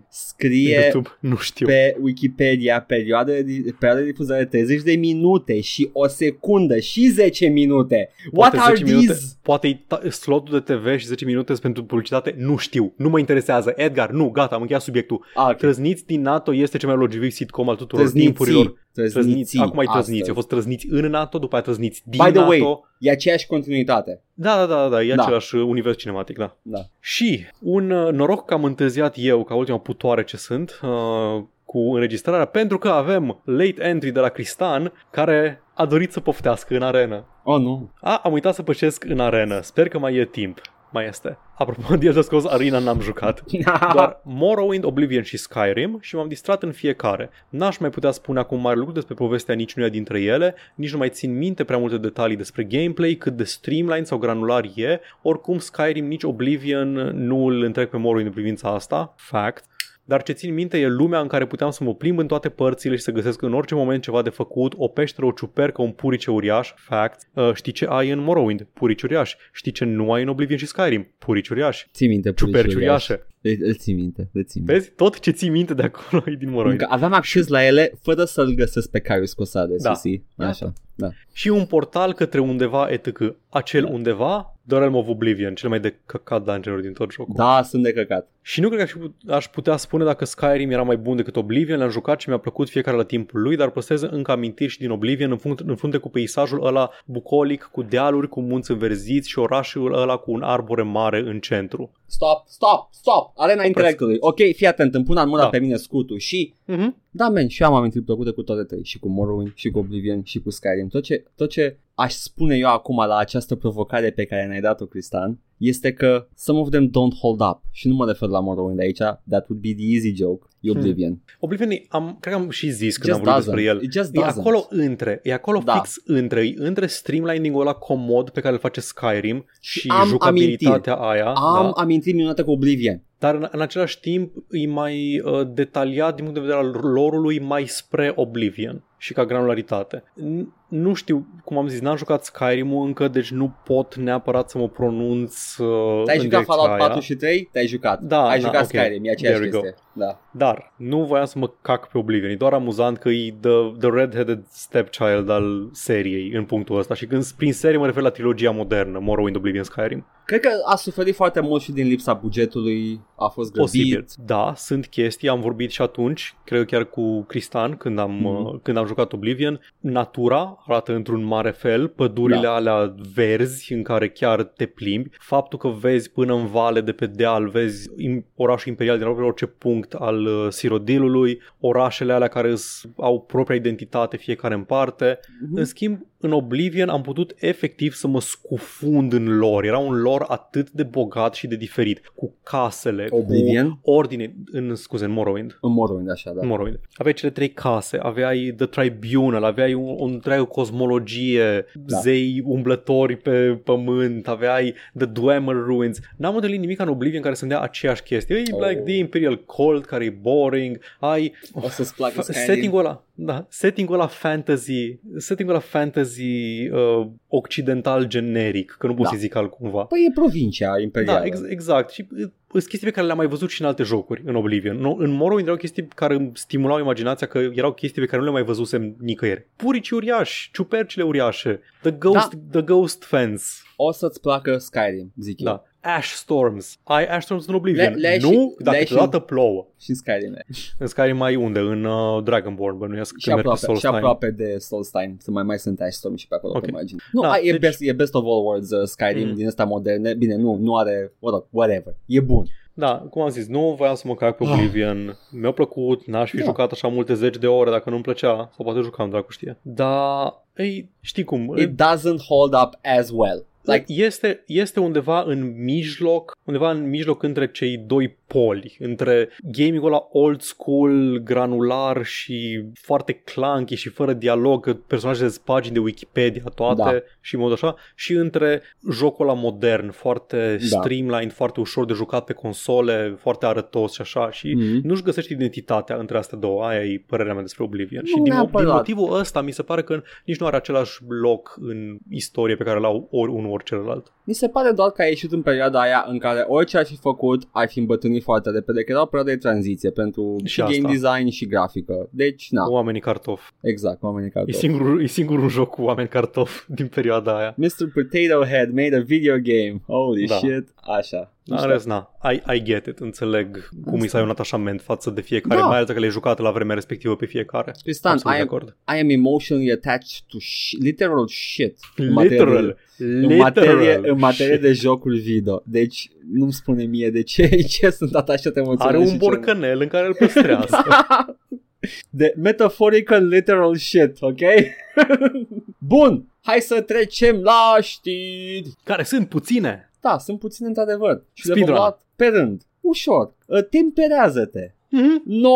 [0.09, 1.09] Scrie YouTube?
[1.31, 1.67] Nu știu.
[1.67, 7.09] pe Wikipedia perioada de, di- perioada de difuzare 30 de minute și o secundă și
[7.09, 8.11] 10 minute.
[8.33, 9.37] What Poate are 10 minute, these?
[9.43, 12.35] Poate e ta- slotul de TV și 10 minute sunt pentru publicitate?
[12.39, 12.93] Nu știu.
[12.97, 13.73] Nu mă interesează.
[13.77, 15.25] Edgar, nu, gata, am încheiat subiectul.
[15.35, 15.57] Ah, ok.
[15.57, 18.29] Trăzniți din NATO este cel mai logivic sitcom al tuturor Trăzniții.
[18.33, 18.81] timpurilor.
[18.93, 19.21] Trăzniții.
[19.23, 19.59] Trăzniți.
[19.59, 20.11] Acum ai trăzniți.
[20.11, 20.29] astăzi.
[20.29, 22.49] Au fost trăzniți în NATO, după aia trăzniți din By the NATO.
[22.49, 24.23] way, e aceeași continuitate.
[24.35, 25.23] Da, da, da, da, e Da.
[25.23, 26.57] același univers cinematic, da.
[26.63, 26.79] Da.
[27.01, 31.79] Și un uh, noroc că am întârziat eu, ca ultima putoare ce sunt, uh, cu
[31.95, 36.83] înregistrarea, pentru că avem late entry de la Cristan, care a dorit să poftească în
[36.83, 37.25] arenă.
[37.45, 37.91] Oh, nu.
[38.01, 39.61] A, am uitat să pășesc în arenă.
[39.61, 40.61] Sper că mai e timp.
[40.93, 41.39] Mai este.
[41.55, 43.45] Apropo de Elder Scrolls Arena n-am jucat.
[43.95, 47.31] Doar Morrowind, Oblivion și Skyrim și m-am distrat în fiecare.
[47.49, 51.09] N-aș mai putea spune acum mare lucru despre povestea niciunia dintre ele, nici nu mai
[51.09, 55.01] țin minte prea multe detalii despre gameplay, cât de streamline sau granular e.
[55.23, 56.93] Oricum Skyrim, nici Oblivion
[57.27, 59.15] nu îl întreg pe Morrowind în privința asta.
[59.17, 59.65] Fact.
[60.13, 62.97] Dar ce țin minte e lumea în care puteam să mă plimb în toate părțile
[62.97, 66.31] și să găsesc în orice moment ceva de făcut, o peșteră, o ciupercă, un purice
[66.31, 67.21] uriaș, fact.
[67.33, 68.67] Uh, știi ce ai în Morrowind?
[68.73, 69.35] Purici uriaș.
[69.53, 71.15] Știi ce nu ai în Oblivion și Skyrim?
[71.19, 71.87] Purici uriaș.
[71.93, 73.27] Ții minte, Ciuperci purici uriașe.
[73.43, 74.75] Le, le ții minte, le ții minte.
[74.75, 74.91] Vezi?
[74.97, 76.81] Tot ce ții minte de acolo e din Morrowind.
[76.81, 79.95] Încă aveam acces la ele fără să-l găsesc pe Carius Cosade, Da.
[79.95, 80.23] Sisi.
[80.37, 81.09] Așa, da.
[81.33, 83.09] Și un portal către undeva etc.
[83.49, 87.35] Acel undeva, The Realm of Oblivion, cel mai de căcat dungeon din tot jocul.
[87.37, 88.29] Da, sunt de căcat.
[88.43, 91.37] Și nu cred că aș, put- aș putea spune dacă Skyrim era mai bun decât
[91.37, 94.79] Oblivion, l-am jucat și mi-a plăcut fiecare la timpul lui, dar păstrez încă amintiri și
[94.79, 99.29] din Oblivion în, funct- în frunte cu peisajul ăla bucolic, cu dealuri, cu munți înverziți
[99.29, 101.93] și orașul ăla cu un arbore mare în centru.
[102.17, 103.33] Stop, stop, stop!
[103.37, 104.17] Arena intelectului.
[104.21, 105.49] Ok, fii atent, îmi pun în mâna Da.
[105.49, 106.55] pe mine scutul și...
[106.69, 106.91] Mm-hmm.
[107.11, 108.85] Da, men, și eu am amintiri plăcute cu toate trei.
[108.85, 110.89] Și cu Morrowind, și cu Oblivion, și cu Skyrim.
[110.89, 114.85] Tot ce, tot ce aș spune eu acum la această provocare pe care ne-ai dat-o,
[114.87, 118.81] Cristian, este că some of them don't hold up și nu mă refer la Morrowind
[118.81, 118.97] aici,
[119.29, 121.21] that would be the easy joke, e Oblivion.
[121.41, 123.77] Oblivion, e- am, cred că am și zis când Just am vorbit despre doesn't.
[123.77, 123.83] el.
[123.83, 124.39] It just E doesn't.
[124.39, 125.73] acolo între, e acolo Da.
[125.75, 130.95] fix între, e între streamlining-ul ăla comod pe care îl face Skyrim și am jucabilitatea
[130.95, 131.33] aia.
[131.33, 131.83] Am da?
[131.83, 133.03] amintiri minunate cu Oblivion.
[133.23, 137.39] Dar în, în același timp e mai uh, detaliat din punct de vedere al lorului
[137.39, 140.05] mai spre Oblivion și ca granularitate.
[140.21, 144.59] N- nu știu, cum am zis, n-am jucat Skyrim-ul încă, deci nu pot neapărat să
[144.59, 146.87] mă pronunț uh, Te-ai în jucat direcția Fallout aia.
[146.87, 147.49] 4 și 3?
[147.53, 148.01] Te-ai jucat.
[148.01, 148.69] Da, Ai da, jucat ok.
[148.69, 149.61] Skyrim, e aceeași There we go.
[149.61, 149.83] chestie.
[149.93, 150.21] Da.
[150.31, 153.89] Dar nu voiam să mă cac pe Oblivion, e doar amuzant că e the, the
[153.89, 158.51] red-headed stepchild al seriei în punctul ăsta și când prin serie mă refer la trilogia
[158.51, 160.07] modernă, Morrowind, Oblivion, Skyrim.
[160.25, 163.71] Cred că a suferit foarte mult și din lipsa bugetului, a fost grăbit.
[163.71, 164.05] Posibil.
[164.27, 168.25] Da, sunt chestii, am vorbit și atunci, cred că chiar cu Cristan când am, Mhm.
[168.45, 169.61] uh, când am jucat Oblivion.
[169.79, 172.55] Natura arată într-un mare fel, pădurile Da.
[172.55, 177.07] alea verzi în care chiar te plimbi, faptul că vezi până în vale de pe
[177.07, 182.51] deal, vezi im- orașul imperial din aproape orice punct al uh, Sirodilului, orașele alea care
[182.51, 185.19] îs- au propria identitate fiecare în parte.
[185.43, 185.57] Mhm.
[185.57, 189.65] În schimb, în Oblivion am putut efectiv să mă scufund în lor.
[189.65, 193.79] Era un lor atât de bogat și de diferit, cu casele, Oblivion?
[193.83, 195.59] cu ordine, în, scuze, în Morrowind.
[195.61, 196.41] În Morrowind, așa, da.
[196.43, 196.81] În Morrowind.
[196.95, 201.99] Aveai cele trei case, aveai The Tribunal, aveai un, o întreagă cosmologie, Da.
[201.99, 205.99] zei umblători pe pământ, aveai The Dwemer Ruins.
[206.17, 208.37] N-am întâlnit nimic în Oblivion care să-mi dea aceeași chestie.
[208.37, 208.69] E Oh.
[208.69, 212.43] like The Imperial Cult, care e boring, ai O să-ți placă Fa- Skyrim.
[212.45, 219.05] setting-ul ăla, da, setting-ul ăla fantasy, setting-ul ăla fantasy uh, occidental generic, că nu pot
[219.05, 219.11] Da.
[219.11, 219.83] să zic altcumva.
[219.85, 221.19] Păi e provincia imperială.
[221.19, 221.91] Da, ex- exact.
[221.91, 222.19] Și uh,
[222.51, 224.77] sunt chestii pe care le-am mai văzut și în alte jocuri, în Oblivion.
[224.77, 228.27] No, în Morrowind erau chestii care îmi stimulau imaginația, că erau chestii pe care nu
[228.27, 229.47] le mai văzusem nicăieri.
[229.57, 233.43] Purici uriași, ciupercile uriașe, The Ghost, the ghost Fence,
[233.77, 235.47] O să-ți placă Skyrim, zic eu.
[235.47, 235.63] da.
[235.83, 236.79] Ash Storms.
[236.83, 237.93] Ai Ash Storms în Oblivion.
[237.93, 239.67] Le- le-ai nu, și- dacă le-ai și- câteodată plouă.
[239.79, 240.37] Și în Skyrim.
[240.79, 241.59] În Skyrim mai unde?
[241.59, 243.15] În uh, Dragonborn, bănuiesc.
[243.19, 243.95] Și când mergi pe aproape, și Solstheim.
[243.95, 245.17] aproape de Solstheim.
[245.19, 246.65] Să mai mai sunt Ashstorm și pe acolo Ok.
[246.65, 247.01] pe margine.
[247.13, 249.35] Nu, Da, ai, e, deci- best, e best of all worlds uh, Skyrim Mm.
[249.35, 250.15] din ăsta moderne.
[250.15, 251.95] Bine, nu, nu are, mă rog, whatever.
[252.07, 252.47] E bun.
[252.75, 254.51] Da, cum am zis, nu voiam să mă cac pe Ah.
[254.53, 255.17] Oblivion.
[255.31, 256.45] Mi-a plăcut, n-aș fi Da.
[256.45, 258.35] jucat așa multe zeci de ore dacă nu-mi plăcea.
[258.57, 259.59] Sau poate jucam, dracu știe.
[259.63, 263.45] Dar, ei, știi cum, It doesn't hold up as well.
[263.63, 269.87] Like, este, este undeva în mijloc, undeva în mijloc între cei doi poli, între gaming-ul
[269.93, 275.81] ăla old school, granular și foarte clunky și fără dialog, că personajele sunt pagini de
[275.81, 276.99] Wikipedia toate Da.
[277.21, 280.79] și în mod așa, și între jocul ăla modern, foarte Da.
[280.81, 284.81] streamlined, foarte ușor de jucat pe console, foarte arătos și așa și Mhm.
[284.87, 288.03] nu-și găsești identitatea între astea două, aia e părerea mea despre Oblivion.
[288.03, 288.67] Nu și din, mo- neapărat.
[288.67, 292.65] din motivul ăsta mi se pare că nici nu are același loc în istorie pe
[292.65, 294.13] care l-au ori unul, ori celălalt.
[294.25, 296.97] mi se pare doar că a ieșit în perioada aia în care orice ar fi
[296.97, 300.61] făcut ar fi îmbătrânit foarte repede, că era o perioadă de tranziție pentru Și și,
[300.61, 300.75] asta.
[300.81, 302.09] game design și grafică.
[302.11, 303.51] Deci, na, Oamenii cartofi.
[303.61, 304.55] exact, oamenii ca E tot.
[304.55, 307.55] singurul, e singurul joc cu oameni cartofi din perioada aia.
[307.57, 307.69] Mr.
[307.95, 309.83] Potato Head made a video game.
[309.87, 310.35] Holy Da.
[310.35, 310.69] shit.
[310.99, 311.32] Așa.
[311.47, 315.11] În rest, na, I, I get it, înțeleg cum îi să ai un atașament față
[315.11, 315.67] de fiecare, Da.
[315.67, 317.75] mai ales dacă le-ai jucat la vremea respectivă pe fiecare.
[317.83, 318.77] Cristian, Absolut I de am, acord.
[318.97, 321.77] I am emotionally attached to sh- literal shit.
[321.97, 322.79] În materie Literal.
[322.97, 324.05] de- În materie, Literal.
[324.11, 325.63] în materie de jocuri video.
[325.67, 327.47] Deci nu-mi spune mie de ce,
[327.79, 328.95] ce sunt atașat emoțional.
[328.95, 329.29] Are și un ce nu.
[329.31, 330.85] borcanel în care îl păstrează.
[332.11, 334.41] de metaphorical literal shit, ok?
[335.79, 338.73] Bun, hai să trecem la știri.
[338.85, 339.91] care sunt puține.
[340.03, 341.23] Da, sunt puține într-adevăr.
[341.33, 341.75] Și le Speedrun.
[341.77, 342.63] vom lua pe rând.
[342.81, 343.33] Ușor.
[343.47, 344.67] Uh, Temperează-te.
[344.71, 345.23] Mm-hmm.
[345.25, 345.51] No,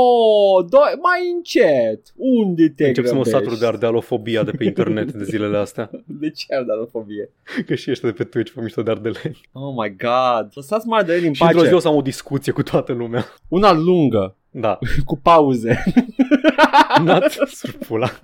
[0.69, 2.13] doi, mai încet.
[2.17, 3.45] Unde te Încep să mă grăbești?
[3.47, 5.91] satur de ardealofobia de pe internet de zilele astea.
[6.21, 7.31] De ce ar darofobie?
[7.67, 9.41] Că și ăștia de pe Twitch fac mișto de ardeleni.
[9.53, 10.51] Oh my god.
[10.55, 11.75] Lăsați mă ardeni în Și într-o zi pace.
[11.75, 13.25] o să am o discuție cu toată lumea.
[13.49, 14.79] Una lungă, Da.
[15.05, 15.83] cu pauze.
[17.05, 18.09] Not surpula.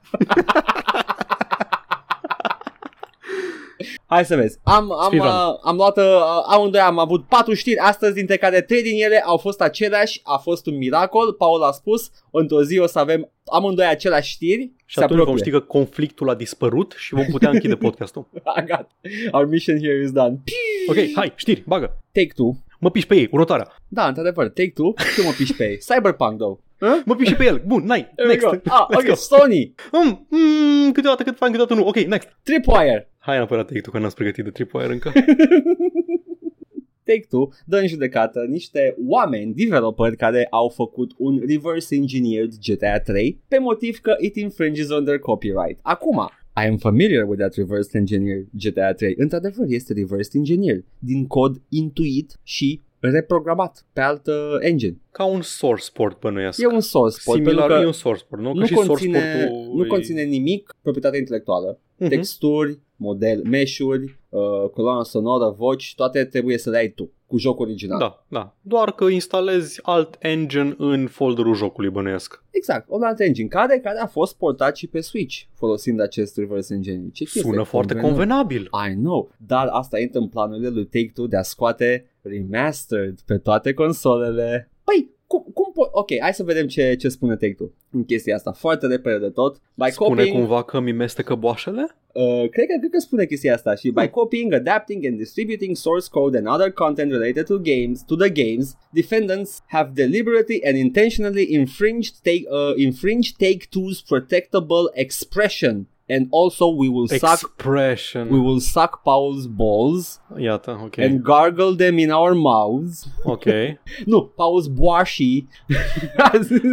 [4.07, 4.59] Hai să vezi.
[4.63, 5.29] Am, am, Speedrun.
[5.31, 6.05] uh, am luat, uh,
[6.47, 10.21] amândoi am avut patru știri astăzi, dintre care trei din ele au fost aceleași.
[10.23, 12.11] A fost un miracol, Paul a spus.
[12.31, 14.71] Într-o zi o să avem amândoi aceleași știri.
[14.87, 18.27] Și atunci vom ști că conflictul a dispărut și vom putea închide podcastul.
[18.67, 18.89] Gata.
[19.33, 20.41] Our mission here is done.
[20.89, 21.99] Ok, hai, știri, bagă.
[22.13, 22.57] Take-Two.
[22.85, 23.77] Mă piși pe ei, următoarea.
[23.89, 24.93] Da, într-adevăr, Take-Two.
[25.17, 25.79] Tu mă piși pe ei.
[25.89, 26.59] Cyberpunk, though.
[26.79, 27.03] Huh?
[27.05, 27.63] Mă piși și pe el.
[27.67, 28.47] Bun, nai, There we next.
[28.47, 28.75] go.
[28.75, 29.15] Ah, Let's ok, go.
[29.15, 29.75] Sony.
[29.93, 31.87] Mm, mm, câteodată cât fain, câteodată nu.
[31.87, 32.29] Ok, next.
[32.43, 33.11] Tripwire.
[33.19, 35.13] Hai înapoi la take că n-am pregătit de tripwire încă.
[37.05, 43.41] Take-Two dă în judecată niște oameni, developeri, care au făcut un reverse engineered GTA 3
[43.49, 45.79] pe motiv că it infringes on their copyright.
[45.83, 49.15] Acum, I am familiar with that reverse engineer GTA 3.
[49.19, 54.97] Într-adevăr, este reverse engineer din cod intuit și reprogramat pe alt uh, engine.
[55.11, 56.61] Ca un source port bănuiesc.
[56.63, 57.39] E un source port.
[57.39, 58.53] Similar, pentru că e un source port, nu?
[58.53, 61.79] Că nu, și source conține, portul nu e- conține nimic proprietate intelectuală.
[61.97, 62.09] Mhm.
[62.09, 67.67] Texturi, model, meșuri, uh, coloana sonoră, voci, toate trebuie să le ai tu cu jocul
[67.67, 67.99] original.
[67.99, 68.57] Da, da.
[68.61, 72.45] Doar că instalezi alt engine în folderul jocului bănuiesc.
[72.51, 76.75] Exact, un alt engine care, care a fost portat și pe Switch folosind acest reverse
[76.75, 77.03] engine.
[77.13, 78.19] Ce chestie Sună foarte convenient.
[78.19, 78.69] convenabil.
[78.91, 83.73] I know, dar asta intră în planurile lui Take-Two de a scoate remastered pe toate
[83.75, 84.71] consolele.
[84.85, 88.53] Păi, cum, cum po- Ok, hai să vedem ce, ce spune Take-Two în chestia asta.
[88.53, 89.61] Foarte repede de tot.
[89.75, 91.87] By Spune copying, cumva că mi mestecă boașele?
[92.13, 94.09] uh, cred, că, cred că spune chestia asta și by Hmm.
[94.11, 98.77] copying, adapting and distributing source code and other content related to games to the games,
[98.91, 105.87] defendants have deliberately and intentionally infringed take uh, infringed Take-Two's protectable expression.
[106.09, 108.29] And also we will suck Expression.
[108.31, 110.99] we will suck Paul's balls Iată, ok.
[110.99, 113.07] and gargle them in our mouths.
[113.25, 113.45] Ok.
[114.07, 115.49] Nu, Paul's boașii.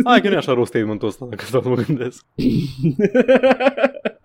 [0.04, 2.26] Hai că nu e așa rău statementul ăsta, dacă stau să mă gândesc.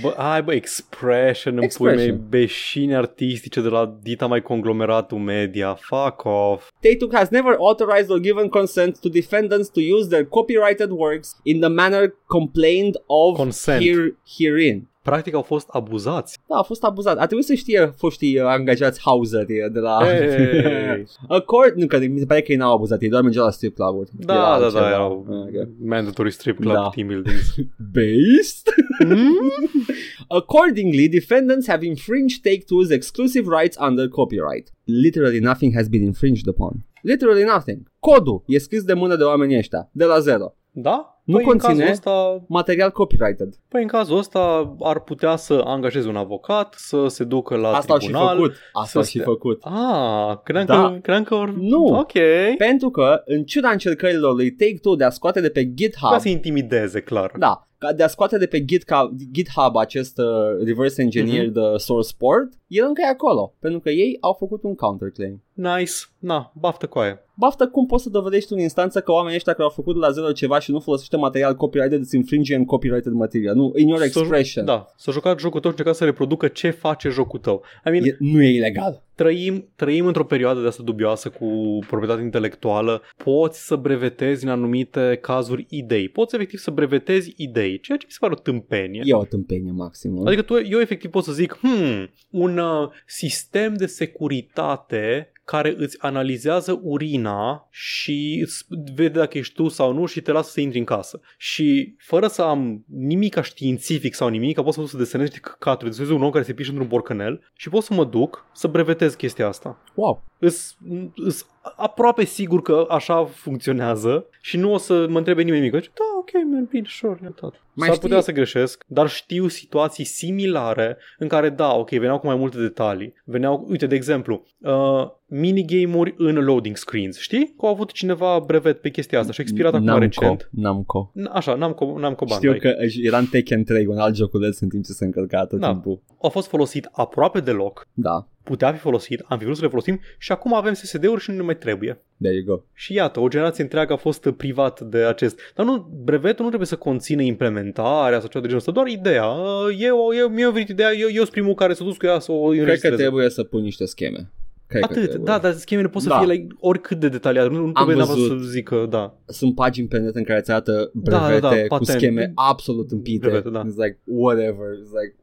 [0.00, 1.96] Bă, hai bă, expression, îmi pui Expression.
[2.18, 5.74] mei beșini artistice de la dita mai conglomeratul media.
[5.80, 6.70] Fuck off.
[6.80, 11.60] Take-Two has never authorized or given consent to defendants to use their copyrighted works in
[11.60, 13.82] the manner complained of Consent.
[13.82, 14.90] here, herein.
[15.02, 16.38] Practic au fost abuzați.
[16.48, 17.18] Da, a fost abuzat.
[17.18, 19.98] A trebuit să știe foștii uh, angajați Hauser uh, de la...
[20.04, 21.04] Hey.
[21.38, 23.74] Accord, nu, că mi se pare că ei n-au abuzat, ei doar mergeau la strip
[23.74, 24.10] club-uri.
[24.12, 24.80] Da, Era da, altceva.
[24.80, 25.68] da, erau Ok.
[25.84, 26.88] mandatory strip club Da.
[26.94, 27.54] team buildings.
[27.92, 28.74] Based?
[30.28, 34.70] Accordingly, defendants have infringed Take-Two's exclusive rights under copyright.
[34.84, 36.84] Literally nothing has been infringed upon.
[37.02, 37.90] Literally nothing.
[38.00, 40.54] Codul e scris de mână de oamenii ăștia, de la zero.
[40.70, 41.21] Da?
[41.24, 43.54] Nu păi în conține- cazul ăsta Material copyrighted.
[43.68, 47.92] Păi în cazul ăsta ar putea să angajeze un avocat, să se ducă la Asta
[47.92, 48.36] au și tribunal.
[48.36, 48.52] făcut.
[48.72, 49.62] Asta au să și stea- făcut.
[49.64, 50.90] Ah, credeam, Da.
[50.92, 51.34] că, credeam că...
[51.34, 51.84] or- Nu.
[51.84, 52.12] Ok.
[52.58, 56.28] Pentru că, în ciuda încercărilor lui Take-Two de a scoate de pe GitHub Ca să
[56.28, 57.32] intimideze, clar.
[57.38, 61.72] Da, ca de a scoate de pe GitHub, GitHub acest uh, reverse engineered Mhm.
[61.72, 65.42] uh, source port, el încă e acolo, pentru că ei au făcut un counterclaim.
[65.52, 65.92] Nice.
[66.18, 67.20] Na, baftă cu aia.
[67.34, 70.10] Baftă, cum poți să dovedești în instanță că oamenii ăștia care au făcut de la
[70.10, 70.80] zero ceva și nu
[71.12, 74.64] folosește material copyrighted îți infringe în copyrighted material, nu, in your Să- expression.
[74.64, 77.62] Da, să jucat jocul tău și încerca să reproducă ce face jocul tău.
[77.86, 79.02] I mean, E, nu e ilegal.
[79.14, 83.02] trăim, trăim într-o perioadă de asta dubioasă cu proprietate intelectuală.
[83.16, 86.08] Poți să brevetezi în anumite cazuri idei.
[86.08, 89.02] Poți efectiv să brevetezi idei, ceea ce mi se pare o tâmpenie.
[89.04, 90.22] E o tâmpenie maximă.
[90.26, 95.96] Adică tu, eu efectiv pot să zic, hmm, un uh, sistem de securitate care îți
[96.00, 98.64] analizează urina și îți
[98.94, 101.20] vede dacă ești tu sau nu și te lasă să intri în casă.
[101.38, 105.40] Și fără să am nimica științific sau nimic, pot să mă duc să desenez niște
[105.40, 108.68] căcaturi, desenez un om care se pișe într-un borcanel și pot să mă duc să
[108.68, 109.82] brevetez chestia asta.
[109.94, 110.24] Wow.
[110.38, 110.76] Îs,
[111.14, 111.46] îs
[111.76, 115.80] aproape sigur că așa funcționează și nu o să mă întrebe nimeni nimic.
[115.82, 117.54] Zic, Da, ok, man, bine, sure, ia tot.
[117.74, 122.18] Mai S-ar știi- putea să greșesc, dar știu situații similare în care, da, ok, veneau
[122.18, 123.14] cu mai multe detalii.
[123.24, 127.18] Veneau, uite, de exemplu, uh, minigame-uri în loading screens.
[127.18, 127.46] Știi?
[127.58, 130.48] Că au avut cineva brevet pe chestia asta și a expirat acum Namco, recent.
[130.52, 131.12] Namco.
[131.20, 132.58] N- Așa, n-am, co- n-am co Știu Bandai.
[132.72, 135.68] că era în Tekken 3, un alt joculeț în timp ce se încărca tot Da.
[135.70, 136.00] timpul.
[136.22, 140.00] A fost folosit aproape deloc, Da, putea fi folosit, am fi vrut să le folosim
[140.18, 142.00] și acum avem SSD-uri și nu ne mai trebuie.
[142.20, 142.62] there you go.
[142.72, 145.40] Și iată, o generație întreagă a fost privat de acest.
[145.54, 149.26] Dar nu, brevetul nu trebuie să conțină implementarea sau ceva de genul ăsta, doar ideea.
[149.26, 152.18] Uh, Eu, eu, mi-a venit ideea, eu, eu sunt primul care s-a dus cu ea
[152.18, 152.96] să o Cred că înregistreze.
[152.96, 154.30] trebuie să pun niște scheme.
[154.66, 155.24] Cred că Atât, trebuie.
[155.32, 156.18] da, dar schemele pot să Da.
[156.18, 158.40] fie like, oricât de detaliate, nu, nu trebuie neapărat văzut.
[158.42, 159.14] să zică, da.
[159.26, 161.86] sunt pagini pe net în care îți arată Da, brevete da, da, cu patent.
[161.98, 163.26] scheme absolut împite.
[163.26, 163.62] Brevete, da.
[163.62, 164.66] It's like, whatever.
[164.76, 165.21] It's like, uh.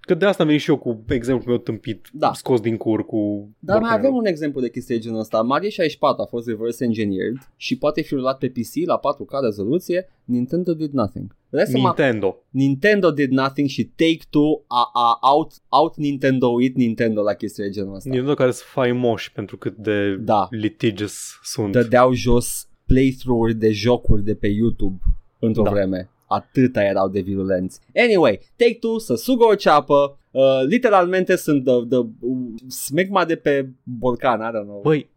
[0.00, 2.32] Că de asta am venit și eu cu exemplul meu tâmpit, Da.
[2.32, 3.16] scos din cur cu...
[3.58, 4.06] Dar mai borcanelul.
[4.06, 5.42] avem un exemplu de chestie de genul ăsta.
[5.42, 10.08] Mario 64 a fost reverse engineered și poate fi rulat pe PC la 4K rezoluție.
[10.24, 11.36] Nintendo did nothing.
[11.48, 11.82] Vreau să mă...
[11.82, 12.36] Nintendo.
[12.50, 17.94] Nintendo did nothing și Take-Two a, a out, out Nintendo-it Nintendo la chestia de genul
[17.94, 18.08] ăsta.
[18.08, 20.46] Nintendo care sunt faimoși pentru cât de Da.
[20.50, 21.72] litigious sunt.
[21.72, 24.98] Dădeau jos playthrough-uri de jocuri de pe YouTube
[25.38, 25.70] într-o Da.
[25.70, 26.10] vreme.
[26.30, 27.80] Atâta erau de virulenți.
[27.94, 33.68] Anyway, Take-Two să sugă o ceapă, uh, literalmente sunt the, the uh, smegma de pe
[33.82, 34.80] borcan, I don't know.
[34.82, 35.08] Băi,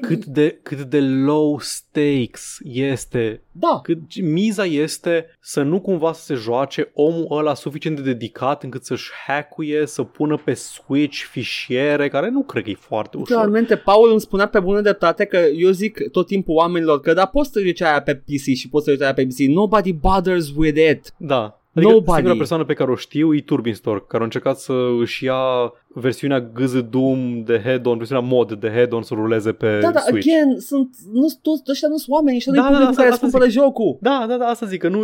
[0.00, 6.24] cât de, cât de low stakes este Da, cât miza este să nu cumva să
[6.24, 12.08] se joace omul ăla suficient de dedicat încât să-și hackuie, să pună pe Switch fișiere,
[12.08, 13.28] care nu cred că e foarte ușor.
[13.28, 17.26] Literalmente, Paul îmi spunea pe bună dreptate că eu zic tot timpul oamenilor că da,
[17.26, 19.38] poți să joci aia pe PC și poți să joci aia pe PC.
[19.38, 21.14] Nobody bothers with it.
[21.16, 21.57] Da.
[21.78, 22.12] Adică Nobody.
[22.14, 25.72] singura persoană pe care o știu e Turbin Store, care a încercat să își ia
[25.94, 30.26] versiunea GZ Doom de head-on, versiunea mod de head-on să ruleze pe Da, da, Switch.
[30.28, 33.12] again, sunt, nu, toți, ăștia nu sunt oameni, ăștia Da, nu-i da, publicul da, care
[33.14, 33.98] asta- îți asta cumpără jocul.
[34.00, 35.02] Da, da, da, asta zic, că nu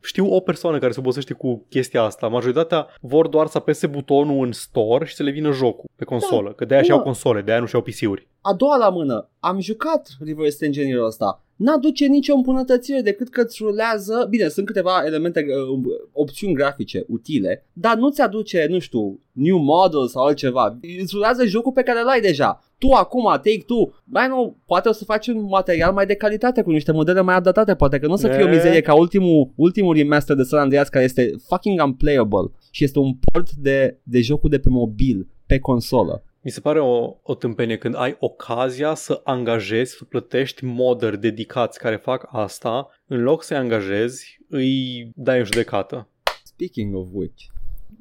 [0.00, 2.26] știu o persoană care se obosește cu chestia asta.
[2.26, 6.52] Majoritatea vor doar să apese butonul în store și să le vină jocul pe consolă,
[6.56, 6.94] că de-aia și Da.
[6.94, 8.28] au console, de-aia nu și au PC-uri.
[8.40, 11.42] A doua la mână, am jucat Reverse Engineer-ul ăsta.
[11.62, 15.44] N-aduce nicio îmbunătățire decât că îți rulează, bine, sunt câteva elemente,
[15.74, 20.78] uh, opțiuni grafice utile, dar nu-ți aduce, nu știu, new model sau altceva.
[21.02, 22.64] Îți rulează jocul pe care l-ai deja.
[22.78, 26.70] Tu acum, Take-Two, mai nu, poate o să faci un material mai de calitate cu
[26.70, 28.50] niște modele mai adaptate, poate că nu o să fie o E.
[28.50, 33.14] mizerie ca ultimul, ultimul remaster de San Andreas care este fucking unplayable și este un
[33.14, 36.22] port de, de jocul de pe mobil, pe consolă.
[36.44, 41.78] Mi se pare o, o tâmpenie când ai ocazia să angajezi, să plătești moderi dedicați
[41.78, 46.08] care fac asta, în loc să-i angajezi, îi dai în judecată.
[46.44, 47.42] Speaking of which,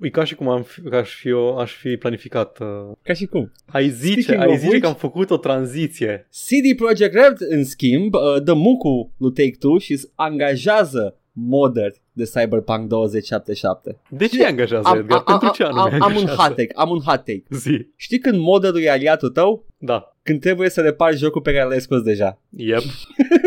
[0.01, 2.59] E ca și cum am fi, ca aș fi, eu, aș fi planificat.
[2.59, 2.67] Uh,
[3.01, 3.51] ca și cum?
[3.65, 6.27] ai zice, Speaking ai of zice which- că am făcut o tranziție.
[6.29, 12.23] CD Projekt Red, în schimb, uh, dă mucu lui Take-Two și îți angajează moderi de
[12.23, 13.97] Cyberpunk 2077.
[14.09, 15.23] De ce angajează Edgar?
[15.23, 16.41] Pentru ce anume am, am un angajează?
[16.41, 17.43] hot take, am un hot take.
[17.49, 17.87] Zi.
[17.95, 19.65] Știi când moderul e aliatul tău?
[19.77, 20.15] Da.
[20.23, 22.39] Când trebuie să repari jocul pe care l-ai scos deja.
[22.49, 22.81] Yep.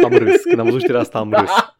[0.04, 0.42] Am râs.
[0.42, 1.50] Când am văzut știrea asta am râs.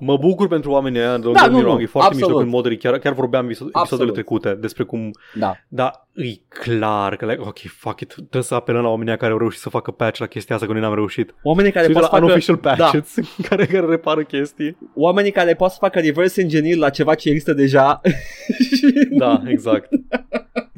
[0.00, 2.26] Mă bucur pentru oamenii ăia, don't Da, get me nu, wrong, nu, e foarte absolut.
[2.28, 4.12] mișto când moderii, chiar, chiar vorbeam episod- episoadele Absolut.
[4.12, 5.56] trecute despre cum, Da.
[5.68, 9.38] da, e clar că, like, ok, fuck it, trebuie să apelăm la oamenii care au
[9.38, 11.34] reușit să facă patch la chestia asta, că noi n-am reușit.
[11.42, 13.14] Oamenii care Se uită pot să la facă, unofficial patches
[13.48, 14.76] care, care repară chestii.
[14.94, 18.00] oamenii care pot să facă reverse engineer la ceva ce există deja.
[19.18, 19.88] Da, exact.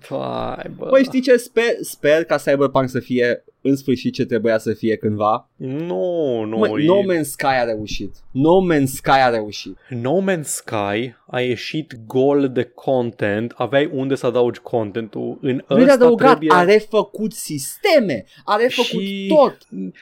[0.08, 0.86] Vai, bă.
[0.90, 1.36] Băi, știi ce?
[1.36, 5.50] Sper, sper ca Cyberpunk să fie în sfârșit ce trebuia să fie cândva.
[5.66, 6.56] Nu, nu.
[6.58, 8.14] Mă, e- no Man's Sky a reușit.
[8.30, 9.76] No Man's Sky a reușit.
[9.88, 15.38] No Man's Sky a ieșit gol de content, aveai unde să adaugi contentul.
[15.40, 16.48] În Nu e ăsta adăugat, trebuie...
[16.58, 19.56] a refăcut sisteme, a refăcut Și- tot.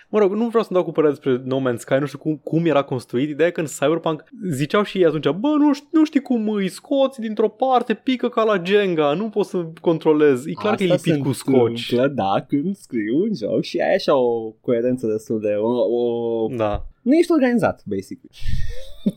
[0.08, 2.40] Mă rog, nu vreau să dau cu părere despre No Man's Sky, nu știu cum,
[2.44, 3.28] cum era construit.
[3.28, 6.48] Ideea e că în Cyberpunk ziceau și ei atunci, bă, nu, știi, nu știi cum
[6.48, 10.50] îi scoți dintr-o parte, pică ca la Jenga, nu poți să controlezi.
[10.50, 11.90] E clar că e Asta lipit se cu scoci.
[11.92, 15.48] întâmplă, Da, când scriu un joc și ai așa o coerență destul de...
[15.54, 16.48] O, o...
[16.56, 16.84] Da.
[17.02, 18.30] Nu ești organizat, basically.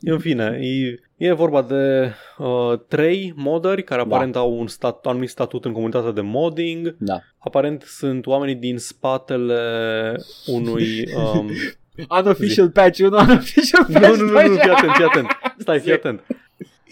[0.01, 4.07] În fine, e, e vorba de uh, trei modări care Da.
[4.07, 6.95] aparent au un stat, anumit statut în comunitatea de modding.
[6.99, 7.19] Da.
[7.37, 10.15] Aparent sunt oamenii din spatele
[10.45, 11.07] unui...
[11.15, 11.49] Um,
[12.19, 14.47] Unofficial patch 1, unofficial nu, patch nu, nu, 2.
[14.47, 15.27] nu, fii atent, fii atent.
[15.57, 16.23] Stai, fii atent.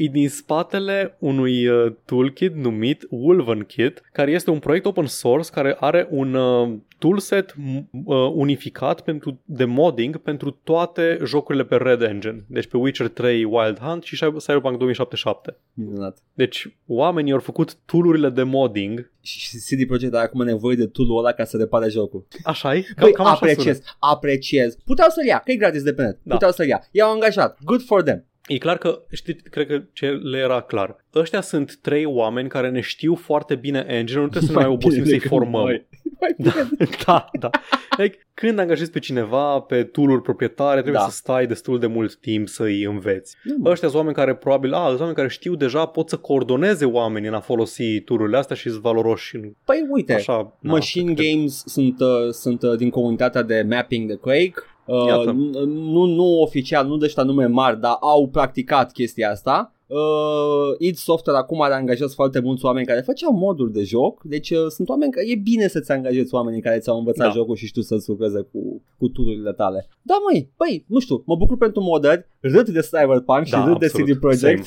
[0.01, 5.49] E din spatele unui uh, toolkit numit Wolven Kit, care este un proiect open source
[5.51, 11.75] care are un uh, toolset m- uh, unificat pentru de modding pentru toate jocurile pe
[11.75, 12.45] Red Engine.
[12.47, 15.57] Deci pe Witcher 3 Wild Hunt și Cyberpunk 2077.
[15.73, 16.17] Minunat.
[16.33, 19.11] Deci oamenii au făcut tool-urile de modding.
[19.21, 22.25] Și CD Projekt are acum nevoie de tool-ul ăla ca să repare jocul.
[22.43, 22.81] Așa e?
[22.81, 23.85] Cam, Băi, cam așa apreciez, sună.
[23.99, 24.75] apreciez.
[24.85, 26.19] Puteau să-l ia, că e gratis de pe net.
[26.23, 26.33] Da.
[26.33, 26.87] Puteau să-l ia.
[26.91, 27.57] I-au angajat.
[27.63, 28.25] Good for them.
[28.47, 31.05] E clar că, știi, cred că ce le era clar.
[31.15, 34.71] Ăștia sunt trei oameni care ne știu foarte bine engine nu trebuie să ne mai
[34.73, 35.61] obosim bine să-i decât formăm.
[35.61, 35.87] noi.
[36.19, 36.89] Mai Da, bine.
[37.05, 37.49] da, da.
[37.97, 41.09] Like, când angajezi pe cineva pe tool proprietare, trebuie Da.
[41.09, 43.35] să stai destul de mult timp să îi înveți.
[43.43, 43.69] Nu, mă.
[43.69, 47.27] Ăștia sunt oameni care probabil, a, sunt oameni care știu deja, pot să coordoneze oamenii
[47.27, 50.57] în a folosi tururile astea și sunt valoroși în Păi uite, așa.
[50.59, 54.53] na, Machine cred- Games sunt, uh, sunt uh, din comunitatea de mapping de Quake.
[54.85, 55.31] Uh, Iată.
[55.31, 59.73] n- nu, nu oficial, nu de ăștia nume mari, dar au practicat chestia asta.
[59.93, 64.49] Uh, id Software acum are angajat foarte mulți oameni care făceau moduri de joc, deci
[64.49, 67.31] uh, sunt oameni care e bine să-ți angajezi oamenii care ți-au învățat Da.
[67.33, 69.87] jocul și știu să-ți lucreze cu, cu tururile tale.
[70.01, 73.79] Da, măi, băi, nu știu, mă bucur pentru modări, râd de Cyberpunk și Da, râd
[73.79, 74.09] de absolut.
[74.09, 74.65] CD Projekt.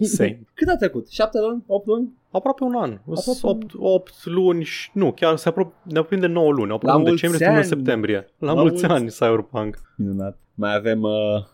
[0.00, 0.42] Same.
[0.54, 1.08] Cât a trecut?
[1.08, 1.64] 7 luni?
[1.66, 2.18] 8 luni?
[2.30, 2.90] Aproape un an.
[3.14, 4.90] Aproape 8, 8 luni și...
[4.94, 6.68] Nu, chiar se apro- ne apropiem de 9 luni.
[6.68, 7.66] La Aproape în mulți decembrie, suntem în ani!
[7.68, 8.26] septembrie.
[8.38, 9.78] La, La mulți mulți- ani, Cyberpunk.
[9.96, 10.38] Minunat.
[10.60, 11.10] Mai avem, uh,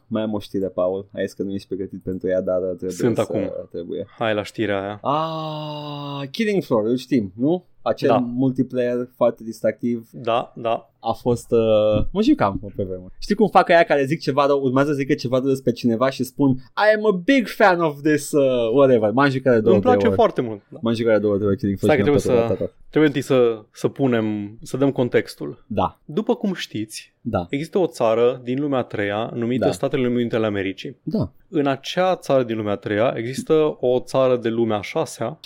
[0.07, 1.09] mai am o știre, Paul.
[1.13, 3.53] Hai că nu ești pregătit pentru ea, dar trebuie Sunt să acum.
[3.71, 4.07] trebuie.
[4.19, 5.01] Hai la știrea aia.
[5.03, 7.65] Ah, Killing Floor, îl știm, nu?
[7.83, 8.17] Acel Da.
[8.19, 10.91] multiplayer foarte distractiv Da, da.
[11.01, 11.51] a fost...
[11.53, 13.13] Uh, mă jucam pe vremuri.
[13.19, 16.11] Știi cum fac aia care zic ceva rău, urmează să zică ceva rău despre cineva
[16.11, 19.11] și spun I am a big fan of this, uh, whatever.
[19.11, 20.19] M-am jucat de două, Îmi place trei ori.
[20.21, 20.61] foarte mult.
[20.69, 20.79] Da.
[20.83, 22.65] M-am jucat de două, trei ori Killing Floor Stai și că mi-a trebuie plăcut să-
[22.65, 22.77] atât.
[22.91, 25.65] Trebuie întâi să, să punem, să dăm contextul.
[25.67, 29.73] Da, După cum știți, da, există o țară din lumea a treia numită Da.
[29.73, 30.97] Statele Unite ale Americii.
[31.03, 31.31] da.
[31.49, 35.39] În acea țară din lumea a treia există o țară de lumea a șasea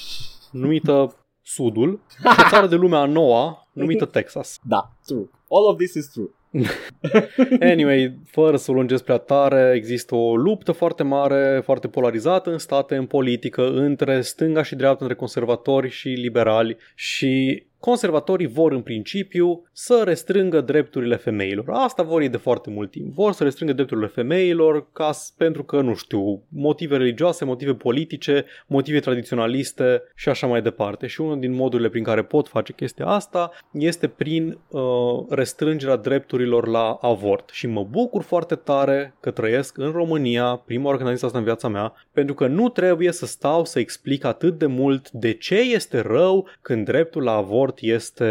[0.52, 4.58] numită Sudul și o țară de lumea a noua numită Texas.
[4.62, 5.30] Da, true.
[5.48, 6.28] All of this is true.
[7.72, 12.58] Anyway, fără să o lungesc prea tare, există o luptă foarte mare, foarte polarizată în
[12.58, 18.80] state, în politică, între stânga și dreapta, între conservatori și liberali și Conservatorii vor în
[18.80, 21.64] principiu să restrângă drepturile femeilor.
[21.68, 23.14] Asta vor ei de foarte mult timp.
[23.14, 29.00] Vor să restrângă drepturile femeilor ca, pentru că, nu știu, motive religioase, motive politice, motive
[29.00, 31.06] tradiționaliste și așa mai departe.
[31.06, 34.82] Și unul din modurile prin care pot face chestia asta este prin uh,
[35.28, 37.50] restrângerea drepturilor la avort.
[37.52, 41.92] Și mă bucur foarte tare că trăiesc în România, prima organizație asta în viața mea,
[42.12, 46.48] pentru că nu trebuie să stau să explic atât de mult de ce este rău
[46.60, 48.24] când dreptul la avort sport este...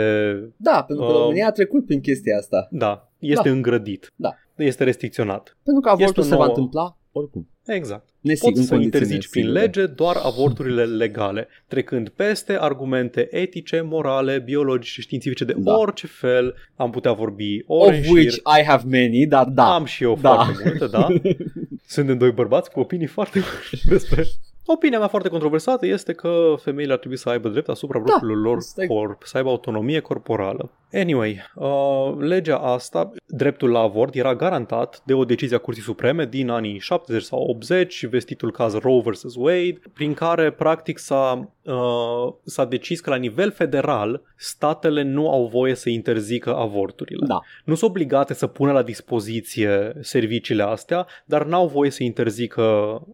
[0.57, 2.67] Da, pentru că uh, România a trecut prin chestia asta.
[2.71, 3.55] Da, este da.
[3.55, 4.11] îngrădit.
[4.15, 4.35] Da.
[4.55, 5.57] Este restricționat.
[5.63, 6.43] Pentru că avortul se nouă...
[6.43, 7.47] va întâmpla oricum.
[7.65, 8.07] Exact.
[8.19, 15.01] Nesig, Poți să interzici prin lege doar avorturile legale, trecând peste argumente etice, morale, biologice,
[15.01, 15.77] științifice de da.
[15.77, 16.55] orice fel.
[16.75, 19.73] Am putea vorbi ore Of which I have many, dar da.
[19.73, 20.33] Am și eu da.
[20.33, 21.07] foarte multe, da.
[21.95, 24.25] Suntem doi bărbați cu opinii foarte mari despre
[24.71, 28.41] Opinia mea foarte controversată este că femeile ar trebui să aibă drept asupra da, propriului
[28.41, 28.57] lor
[28.87, 30.71] corp, să aibă autonomie corporală.
[30.93, 36.25] Anyway, uh, legea asta, dreptul la avort, era garantat de o decizie a Curții Supreme
[36.25, 39.35] din anii 70 sau 80, vestitul caz Roe vs.
[39.35, 45.47] Wade, prin care practic s-a, uh, s-a decis că la nivel federal statele nu au
[45.47, 47.25] voie să interzică avorturile.
[47.27, 47.39] Da.
[47.65, 52.61] Nu sunt obligate să pună la dispoziție serviciile astea, dar n-au voie să interzică,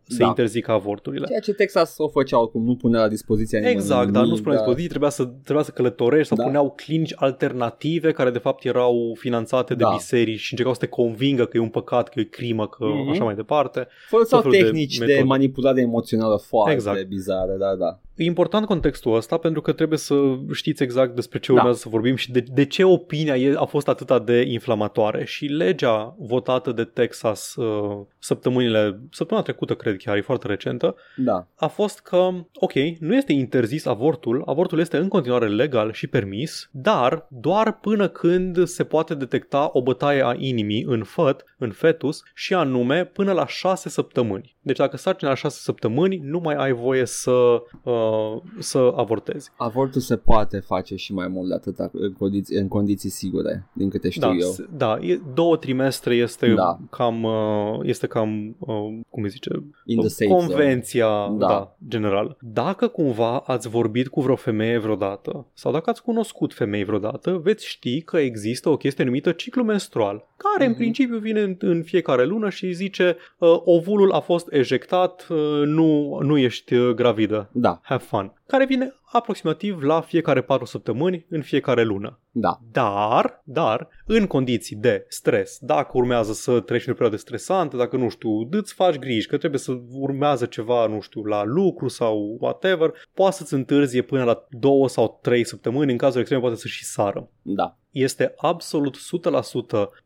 [0.07, 0.25] să da.
[0.25, 1.25] interzică avorturile.
[1.25, 3.75] Ceea ce Texas o făceau, cum nu punea la dispoziție nimeni.
[3.75, 6.43] Exact, dar nu spunea la dispoziție, trebuia să, trebuia să călătorești sau da.
[6.43, 9.89] puneau clinici alternative care de fapt erau finanțate de da.
[9.89, 13.11] biserici și încercau să te convingă că e un păcat, că e crimă, că mm-hmm.
[13.11, 13.87] așa mai departe.
[14.07, 17.07] Foloseau tehnici de, de manipulare emoțională foarte exact.
[17.07, 17.99] bizare, da, da.
[18.15, 20.15] E important contextul ăsta pentru că trebuie să
[20.53, 21.81] știți exact despre ce urmează da.
[21.81, 25.25] să vorbim și de, de ce opinia e, a fost atât de inflamatoare.
[25.25, 31.47] Și legea votată de Texas uh, săptămânile, săptămâna trecută cred chiar, e foarte recentă, da.
[31.55, 36.69] a fost că, ok, nu este interzis avortul, avortul este în continuare legal și permis,
[36.71, 42.23] dar doar până când se poate detecta o bătaie a inimii în făt, în fetus
[42.33, 44.55] și anume până la șase săptămâni.
[44.61, 49.51] Deci dacă sarcina la șase săptămâni, nu mai ai voie să uh, să avortezi.
[49.57, 53.89] Avortul se poate face și mai mult de atât în condiții, în condiții sigure, din
[53.89, 54.55] câte știu da, eu.
[54.77, 56.79] Da, e, două trimestre este da.
[56.89, 59.49] cam, uh, este cam, uh, cum îi zice,
[59.85, 61.07] In the convenția
[61.37, 61.47] da.
[61.47, 62.37] Da, generală.
[62.41, 67.67] Dacă cumva ați vorbit cu vreo femeie vreodată sau dacă ați cunoscut femei vreodată, veți
[67.67, 70.65] ști că există o chestie numită ciclu menstrual, care mm-hmm.
[70.65, 70.79] în mhm.
[70.79, 76.19] principiu vine în, în fiecare lună și zice uh, ovulul a fost ejectat, uh, nu,
[76.21, 77.49] nu ești uh, gravidă.
[77.51, 77.79] Da.
[77.83, 78.33] Have fun.
[78.47, 82.19] Care vine aproximativ la fiecare 4 săptămâni în fiecare lună.
[82.31, 82.59] Da.
[82.71, 87.97] Dar, dar, în condiții de stres, dacă urmează să treci în o perioadă stresantă, dacă,
[87.97, 92.37] nu știu, îți faci griji că trebuie să urmează ceva, nu știu, la lucru sau
[92.39, 96.67] whatever, poate să-ți întârzie până la 2 sau 3 săptămâni, în cazul extrem poate să
[96.67, 97.29] și sară.
[97.41, 98.99] Da este absolut 100%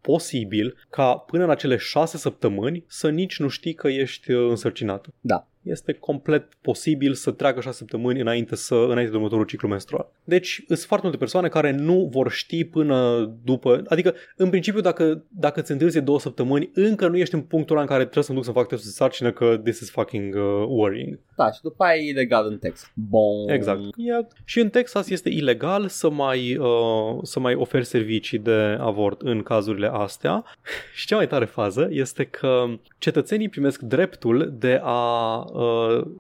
[0.02, 5.14] posibil ca până în acele 6 săptămâni să nici nu știi că ești uh, însărcinată.
[5.20, 10.12] Da este complet posibil să treacă 6 săptămâni înainte, să, înainte de următorul ciclu menstrual.
[10.24, 15.24] Deci sunt foarte multe persoane care nu vor ști până după, adică în principiu dacă,
[15.28, 18.38] dacă ți întârzie două săptămâni, încă nu ești în punctul ăla în care trebuie să-mi
[18.38, 21.20] duc să fac testul de sarcină că this is fucking uh, worrying.
[21.36, 22.92] Da, și după aia e ilegal în Texas.
[22.94, 23.50] Bun.
[23.50, 23.80] Exact.
[23.96, 24.26] Yeah.
[24.46, 29.44] Și în Texas este ilegal să mai, uh, să mai oferi servicii de avort în
[29.44, 30.44] cazurile astea.
[30.96, 32.66] și cea mai tare fază este că
[32.98, 35.49] cetățenii primesc dreptul de a Uh,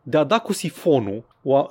[0.03, 1.67] de a da cu sifonul uh,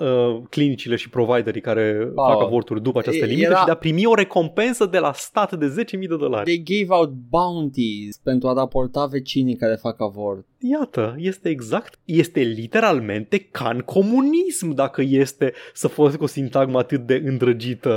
[0.50, 2.24] clinicile și providerii care oh.
[2.32, 3.58] fac avorturi după această limită Era...
[3.58, 6.44] și de a primi o recompensă de la stat de 10.000 de dolari.
[6.44, 10.46] They gave out bounties pentru a raporta vecinii care fac avort.
[10.58, 17.06] Iată, este exact, este literalmente ca în comunism dacă este să folosesc o sintagmă atât
[17.06, 17.90] de îndrăgită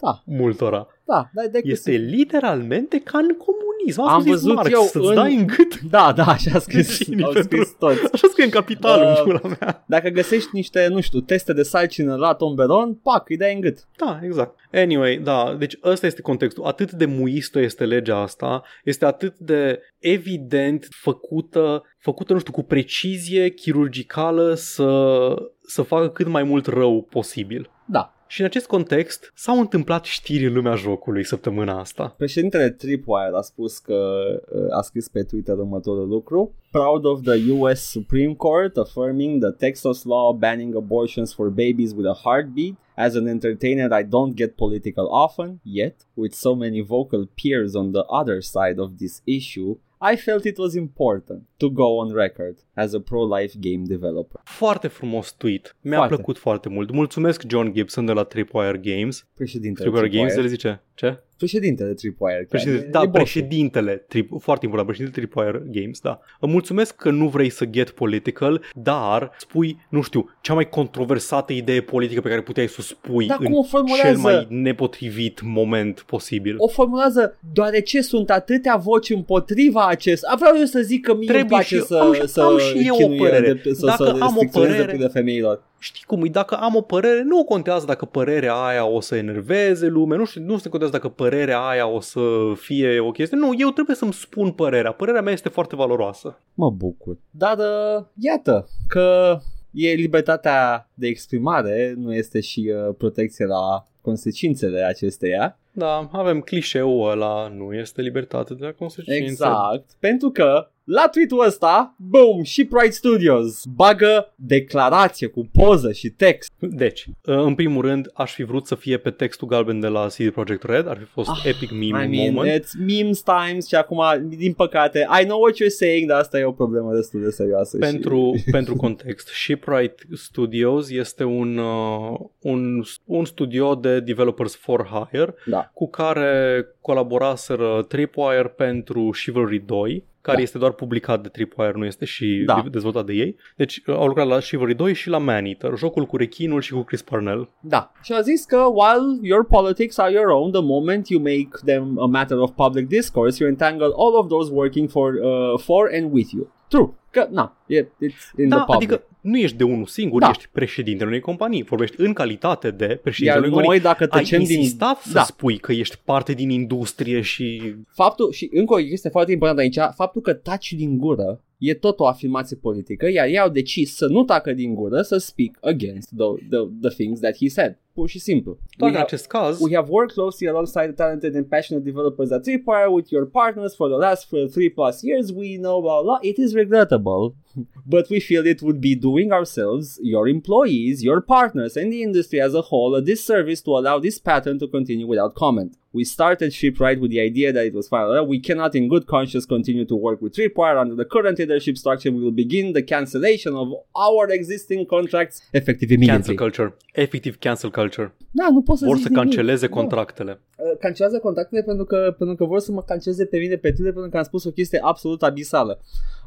[0.00, 0.22] da.
[0.24, 0.86] multora.
[1.06, 4.00] Da, da, de este literalmente ca în comunism.
[4.00, 5.14] Am văzut Marx, eu să-ți în...
[5.14, 5.80] dai în gât.
[5.80, 8.12] Da, da, așa a scris, au scris toți.
[8.12, 9.84] Așa scrie în capitalul, uh, mea.
[9.86, 13.78] Dacă găsești niște, nu știu, teste de sarcină la tomberon, pac, îi dai în gât.
[13.96, 14.58] Da, exact.
[14.72, 16.64] Anyway, da, deci ăsta este contextul.
[16.64, 22.62] Atât de muistă este legea asta, este atât de evident făcută, făcută, nu știu, cu
[22.62, 25.20] precizie chirurgicală să,
[25.66, 27.70] să facă cât mai mult rău posibil.
[27.84, 32.14] Da, Și în acest context s-au întâmplat știri în lumea jocului săptămâna asta.
[32.16, 36.54] Președintele Tripwire a spus că uh, a scris pe Twitter următorul lucru.
[36.70, 42.08] Proud of the US Supreme Court affirming the Texas law banning abortions for babies with
[42.08, 42.74] a heartbeat.
[42.96, 47.92] As an entertainer, I don't get political often, yet, with so many vocal peers on
[47.92, 49.76] the other side of this issue,
[50.12, 54.40] I felt it was important to go on record as a pro-life game developer.
[54.44, 55.76] Foarte frumos tweet.
[55.80, 56.14] Mi-a Foarte.
[56.14, 56.90] plăcut foarte mult.
[56.90, 59.26] Mulțumesc John Gibson de la Tripwire Games.
[59.34, 60.42] Președintele Tripwire Games, Tripwire.
[60.42, 61.22] el zice, ce?
[61.36, 62.46] Președintele Tripwire.
[62.48, 63.20] Președinte, care da, e bossul.
[63.22, 66.20] președintele, trip, foarte important, președintele Tripwire Games, da.
[66.40, 71.52] Îmi mulțumesc că nu vrei să get political, dar spui, nu știu, cea mai controversată
[71.52, 74.06] idee politică pe care puteai să o spui Dar în cum o formulează?
[74.08, 76.54] cel mai nepotrivit moment posibil.
[76.58, 80.24] O formulează deoarece sunt atâtea voci împotriva acest.
[80.24, 82.40] A, vreau eu să zic că mie îmi Trebuie place și- să, am și- să
[82.42, 83.52] am și eu o chinuie părere.
[83.52, 85.62] De, să, Dacă să am o restricționeze părere- drepturile femeilor.
[85.86, 89.86] Știi cum e, dacă am o părere, nu contează dacă părerea aia o să enerveze
[89.86, 92.20] lume, nu știu, nu se contează dacă părerea aia o să
[92.54, 93.36] fie o chestie.
[93.36, 94.92] Nu, eu trebuie să-mi spun părerea.
[94.92, 96.40] Părerea mea este foarte valoroasă.
[96.54, 97.18] Mă bucur.
[97.30, 99.38] Dar uh, iată că
[99.70, 105.58] e libertatea de exprimare, nu este și uh, protecție la consecințele acesteia.
[105.72, 109.30] Da, avem clișeul ăla, nu este libertate de consecințe.
[109.30, 109.90] Exact.
[109.98, 116.52] Pentru că la tweet-ul ăsta, boom, și Pride Studios bagă declarație cu poză și text.
[116.58, 120.30] Deci, în primul rând, aș fi vrut să fie pe textul galben de la CD
[120.30, 122.64] Projekt Red, ar fi fost Ah, epic meme I mean, moment.
[122.64, 126.44] it's memes times și acum, din păcate, I know what you're saying, dar asta e
[126.44, 127.76] o problemă destul de serioasă.
[127.78, 128.50] Pentru, și...
[128.50, 135.70] pentru context, Shipwright Studios este un, uh, un, un studio de developers for hire Da.
[135.74, 140.42] cu care colaboraseră Tripwire pentru Chivalry 2, care Da.
[140.42, 142.64] este doar publicat de Tripwire, nu este și Da.
[142.70, 143.36] dezvoltat de ei.
[143.56, 146.82] Deci uh, au lucrat la Chivalry 2 și la Maneater, jocul cu rechinul și cu
[146.82, 147.50] Chris Parnell.
[147.60, 147.92] Da.
[148.02, 151.98] Și a zis că while your politics are your own, the moment you make them
[152.00, 156.12] a matter of public discourse, you entangle all of those working for, uh, for and
[156.12, 156.54] with you.
[156.68, 156.88] True.
[157.10, 158.90] Că, na, e, it's in Da, the public.
[158.92, 160.28] adică nu ești de unul singur, Da.
[160.28, 161.62] ești președintele unei companii.
[161.62, 163.82] Vorbești în calitate de Iar președintele unei noi, companii.
[163.82, 164.58] dacă Ai tăcem din...
[164.58, 165.22] insistat să Da.
[165.22, 169.94] spui că ești parte din industrie și Faptul, și încă o chestie foarte importantă aici,
[169.94, 174.06] faptul că taci din gură e tot o afirmație politică, iar ei au decis să
[174.06, 177.78] nu tacă din gură, să speak against the, the, the things that he said.
[177.92, 178.58] Pur și simplu.
[178.76, 181.84] doar We în have- acest caz We have worked closely alongside the talented and passionate
[181.90, 185.30] developers at Tripwire with your partners for the last for three plus years.
[185.30, 186.18] We know blah blah.
[186.20, 187.34] It is regrettable,
[187.94, 192.40] but we feel it would be doing ourselves, your employees, your partners, and the industry
[192.40, 195.72] as a whole a disservice to allow this pattern to continue without comment.
[195.92, 198.26] We started Shipwright with the idea that it was final.
[198.26, 202.10] We cannot, in good conscience, continue to work with Tripwire under the current leadership structure.
[202.16, 203.68] We will begin the cancellation of
[204.06, 206.34] our existing contracts effective immediately.
[206.34, 208.14] cancel culture, efectiv cancel culture.
[208.30, 209.22] Da, nu pot să Vor zic să nimic.
[209.24, 209.72] canceleze Da.
[209.74, 210.40] contractele.
[210.56, 213.92] Uh, cancelează contactele pentru că, pentru că vor să mă canceleze pe mine pe Twitter
[213.92, 215.80] pentru că am spus o chestie absolut abisală.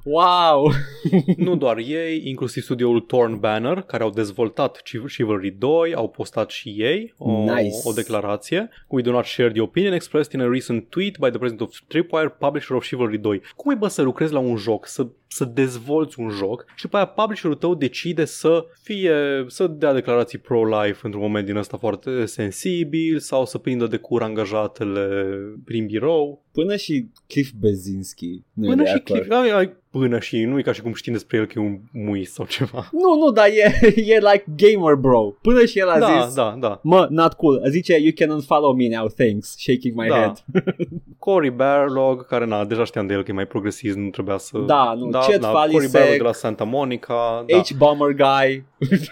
[0.04, 0.72] Wow!
[1.38, 6.50] nu doar ei, inclusiv studioul Torn Banner, care au dezvoltat Chiv- Chivalry 2, au postat
[6.50, 7.76] și ei o, Nice.
[7.84, 8.70] o declarație.
[8.88, 11.80] We do not share the opinion expressed in a recent tweet by the president of
[11.88, 13.42] Tripwire, publisher of Chivalry 2.
[13.56, 16.96] Cum e bă să lucrezi la un joc, să, să dezvolți un joc și după
[16.96, 19.14] aia publisherul tău decide să fie,
[19.48, 24.22] să dea declarații pro-life într-un moment din ăsta foarte sensibil sau să prindă de cur
[24.22, 26.44] angajatele prin birou.
[26.52, 29.20] Până și Cliff Bezinski nu Până e de și acord.
[29.20, 31.62] Cliff, ai, ai, până și nu e ca și cum știm despre el că e
[31.62, 32.90] un muis sau ceva.
[33.02, 35.22] Nu, nu, dar e, e like gamer bro.
[35.42, 36.80] Până și el a da, zis, da, da.
[36.84, 37.62] mă, not cool.
[37.70, 39.56] Zice, you can unfollow me now, thanks.
[39.58, 40.16] Shaking my Da.
[40.16, 40.44] head.
[41.20, 44.58] Cory Barlog, care na, deja știam de el că e mai progresist, nu trebuia să...
[44.58, 48.64] Da, nu, da, Chet da, Falisek, Cory Barlog de la Santa Monica, da, H-Bomber guy.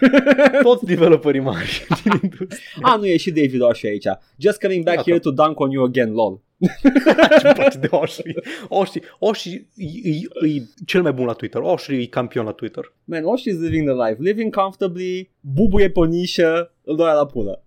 [0.62, 2.58] toți developerii mari din industrie.
[2.82, 4.06] ah, nu, e și David Oshie aici.
[4.36, 5.10] Just coming back Gata.
[5.10, 6.40] here to dunk on you again, lol.
[7.40, 8.34] Ce-mi place de Oshri.
[8.68, 11.60] Oshri, Oshri e, e, e cel mai bun la Twitter.
[11.60, 12.92] Oshri e campion la Twitter.
[13.04, 14.16] Man, Oshie is living the life.
[14.22, 17.64] Living comfortably, bubuie pe o nișă, îl doia la pulă.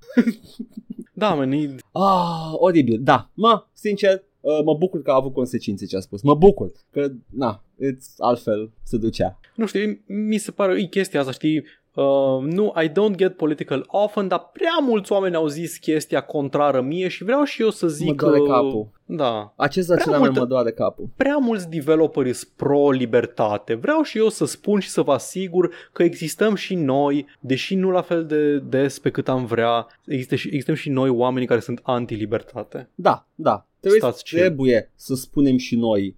[1.14, 3.30] Da, man, e, Ah, oribil, da.
[3.34, 6.22] Mă, sincer, uh, mă bucur că a avut consecințe ce a spus.
[6.22, 9.40] Mă bucur că, na, it's altfel se ducea.
[9.56, 11.64] nu știu, mi se pare, e chestia asta, știi,
[11.94, 16.82] Uh, nu, I don't get political often, dar prea mulți oameni au zis chestia contrară
[16.82, 18.44] mie și vreau și eu să zic Mă doare că...
[18.46, 18.88] capul.
[19.06, 20.32] Da, Acest Prea acela multă...
[20.32, 21.10] multă- mă doare capul.
[21.16, 23.74] prea mulți developeri sunt pro-libertate.
[23.74, 27.90] Vreau și eu să spun și să vă asigur că existăm și noi, deși nu
[27.90, 31.60] la fel de des pe cât am vrea, există și, existăm și noi oameni care
[31.60, 32.90] sunt anti-libertate.
[32.96, 33.66] Da, da.
[33.80, 34.42] Trebuie, Stați chill.
[34.42, 36.16] trebuie să spunem și noi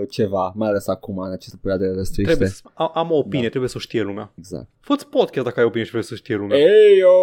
[0.00, 2.22] uh, ceva, mai ales acum, în această perioadă de restriște.
[2.30, 3.48] Trebuie să, am, am o opinie, da.
[3.48, 4.32] trebuie să o știe lumea.
[4.38, 4.68] Exact.
[4.80, 6.58] Fă-ți podcast dacă ai opinie și vrei să știe lumea.
[6.58, 7.16] Eyo!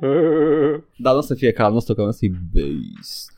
[1.04, 3.30] Dar nu o să fie ca al nostru, că nu o să fie base.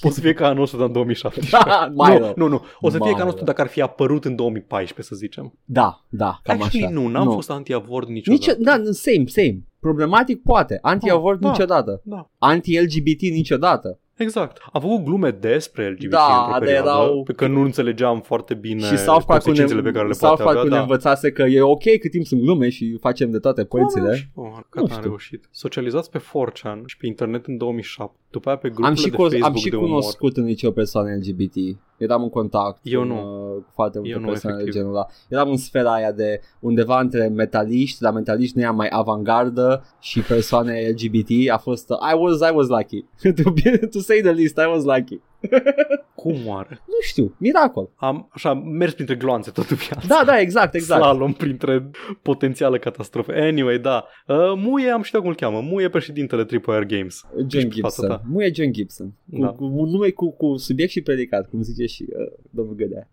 [0.00, 1.92] Poți să fie ca al nostru, dar în 2017.
[1.94, 2.32] mai nu, rău.
[2.36, 2.62] nu, nu.
[2.80, 3.46] O să fie Mai ca al nostru rău.
[3.54, 5.58] dacă ar fi apărut în 2014, să zicem.
[5.64, 6.94] Da, da, cam Actually, așa.
[7.00, 7.32] nu, n-am Nu.
[7.32, 8.44] fost anti-avort niciodată.
[8.50, 9.62] Nici, da, same, same.
[9.80, 10.78] Problematic poate.
[10.82, 11.52] Anti-avort Da, da.
[11.52, 12.00] niciodată.
[12.04, 13.98] Da, Anti-LGBT niciodată.
[14.22, 14.58] Exact.
[14.72, 18.54] Am făcut glume despre LGBT Da, într-o de perioadă, erau- pe că nu înțelegeam foarte
[18.54, 20.54] bine și South Park consecințele ne, pe care le South poate avea.
[20.54, 20.80] Park ne Da.
[20.82, 24.06] învățase că e ok cât timp sunt glume și facem de toate Cum am părțile.
[24.08, 24.28] reușit?
[24.34, 25.02] Oh, Nu gata, am știu.
[25.02, 25.48] reușit.
[25.50, 28.16] Socializați pe 4chan și pe internet în 2007.
[28.32, 29.88] După aia pe grupurile Am și, de cu, Facebook am și de umor.
[29.88, 31.54] cunoscut în liceu persoane LGBT.
[31.96, 33.14] Eram în contact Eu cu, nu.
[33.14, 34.82] uh, cu foarte multe Eu nu, persoane de efectiv.
[34.82, 35.06] genul ăla.
[35.28, 40.20] Eram în sfera aia de undeva între metaliști, dar metaliști nu era mai avangardă și
[40.20, 41.50] persoane LGBT.
[41.50, 43.04] A fost, uh, I was, I was lucky.
[43.42, 45.20] to, be, to say the least, I was lucky.
[46.14, 46.80] Cum oare?
[46.86, 47.90] Nu știu, miracol.
[47.96, 50.06] Am așa mers printre gloanțe tot în viață.
[50.08, 51.02] Da, da, exact, exact.
[51.02, 51.90] Slalom printre
[52.22, 53.32] potențială catastrofe.
[53.40, 54.04] Anyway, da.
[54.26, 55.60] Uh, Muie, am știut cum îl cheamă.
[55.60, 57.20] Muie președintele Tripwire Games.
[57.36, 58.08] John Ești pe fața Gibson.
[58.08, 58.22] ta.
[58.32, 59.06] Nu e John Gibson.
[59.30, 59.48] Cu, Da.
[59.48, 63.08] cu un nume cu, cu subiect și predicat, cum zice și uh, domnul Gădea.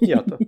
[0.00, 0.36] Iată.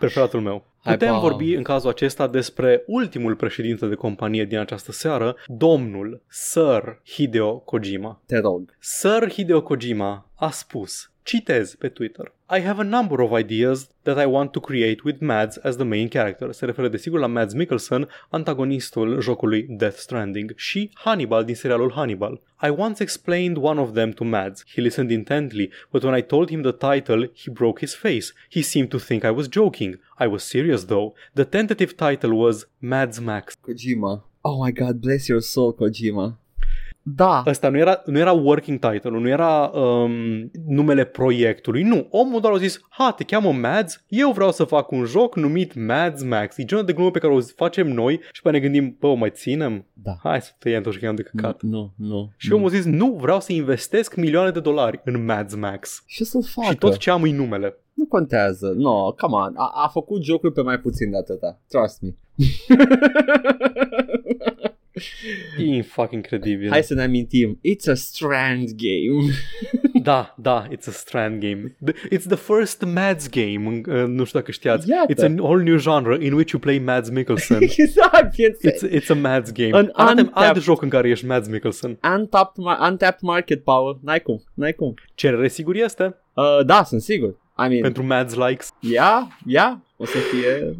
[0.00, 0.64] Preferatul meu.
[0.82, 1.18] Hai, Putem pa.
[1.18, 7.58] vorbi în cazul acesta despre ultimul președinte de companie din această seară, domnul Sir Hideo
[7.58, 8.22] Kojima.
[8.26, 8.76] Te rog.
[8.78, 14.18] Sir Hideo Kojima a spus, citez pe Twitter, I have a number of ideas that
[14.18, 16.52] I want to create with Mads as the main character.
[16.52, 22.40] Se referă desigur la Mads Mikkelsen, antagonistul jocului Death Stranding, și Hannibal din serialul Hannibal.
[22.62, 24.64] I once explained one of them to Mads.
[24.74, 28.32] He listened intently, but when I told him the title, he broke his face.
[28.48, 30.00] He seemed to think I was joking.
[30.18, 31.14] I was serious though.
[31.34, 33.56] The tentative title was Mads Max.
[33.66, 34.22] Kojima.
[34.42, 36.36] Oh my god, bless your soul, Kojima.
[37.02, 37.42] Da.
[37.46, 42.06] Ăsta nu era, nu era working title, nu era um, numele proiectului, nu.
[42.10, 45.74] Omul doar a zis, ha, te cheamă Mads, eu vreau să fac un joc numit
[45.74, 46.58] Mads Max.
[46.58, 49.14] E genul de glumă pe care o facem noi și pe ne gândim, bă, o
[49.14, 49.86] mai ținem?
[49.92, 50.16] Da.
[50.22, 51.62] Hai să tăiem tot și cheamă de căcat.
[51.62, 52.32] Nu, nu.
[52.36, 52.56] Și nu.
[52.56, 56.02] omul a zis, nu, vreau să investesc milioane de dolari în Mads Max.
[56.06, 56.70] Ce să facă?
[56.70, 57.78] Și tot ce am e numele.
[57.94, 58.72] Nu contează.
[58.76, 59.52] No, come on.
[59.56, 61.60] A, a făcut jocuri pe mai puțin de atâta.
[61.68, 62.14] Trust me.
[65.58, 66.68] E fucking incredibil.
[66.70, 67.60] Hai să ne amintim.
[67.68, 69.32] It's a strand game.
[70.02, 71.76] Da, da, it's a Strand game.
[71.84, 74.88] The- It's the first Mads game, uh, nu știu dacă știați.
[74.88, 75.12] Iată.
[75.12, 77.58] It's a whole new genre in which you play Mads Mikkelsen.
[77.62, 78.34] exact.
[78.34, 79.70] It's, It's, it's a Mads game.
[79.76, 81.98] An Arată untapped- alt joc în care ești Mads Mikkelsen.
[82.16, 83.96] untapped, ma- untapped market power.
[84.02, 84.42] N-ai cum.
[84.54, 84.94] N-ai cum.
[85.14, 87.28] Cerere sigur este Uh, da, sunt sigur.
[87.28, 88.68] I mean, pentru Mads likes.
[88.80, 90.76] ia, ia, o să fie...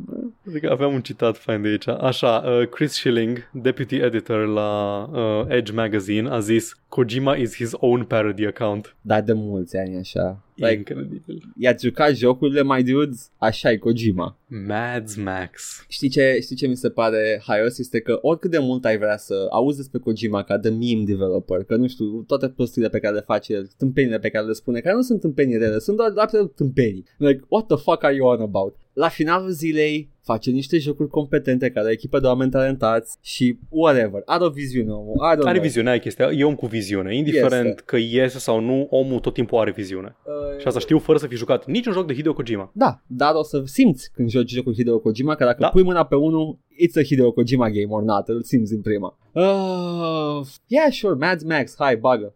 [0.49, 1.89] Adică aveam un citat fain de aici.
[1.89, 7.73] Așa, uh, Chris Schilling, deputy editor la uh, Edge Magazine, a zis Kojima is his
[7.77, 8.97] own parody account.
[9.01, 10.45] Da, de mulți ani așa.
[10.55, 11.43] E Like, incredibil.
[11.59, 13.31] i-ați jucat jocurile, my dudes?
[13.37, 14.39] Așa e Kojima.
[14.67, 15.85] Mads Max.
[15.89, 17.79] Știi ce, știi ce mi se pare haios?
[17.79, 21.65] Este că oricât de mult ai vrea să auzi despre Kojima ca de meme developer,
[21.65, 24.95] că nu știu, toate prostiile pe care le face, tâmpenile pe care le spune, care
[24.95, 27.05] nu sunt tâmpenii rele, sunt doar absolut tâmpenii.
[27.17, 28.77] Like, what the fuck are you on about?
[29.01, 34.23] La finalul zilei face niște jocuri competente care au echipă de oameni talentați și whatever.
[34.25, 35.15] Are o viziune omul.
[35.15, 35.63] I don't Are know.
[35.63, 36.31] viziune, ai chestia.
[36.33, 37.17] E om cu viziune.
[37.17, 37.83] Indiferent Este.
[37.85, 40.17] că iese sau nu, omul tot timpul are viziune.
[40.25, 42.71] Uh, Și asta știu fără să fi jucat niciun joc de Hideo Kojima.
[42.75, 45.69] Da, dar o să simți când joci jocul Hideo Kojima că dacă Da.
[45.69, 49.19] pui mâna pe unul, it's a Hideo Kojima game or not, îl simți din prima.
[49.33, 52.35] Uh, yeah, sure, Mads Max, hai, bagă.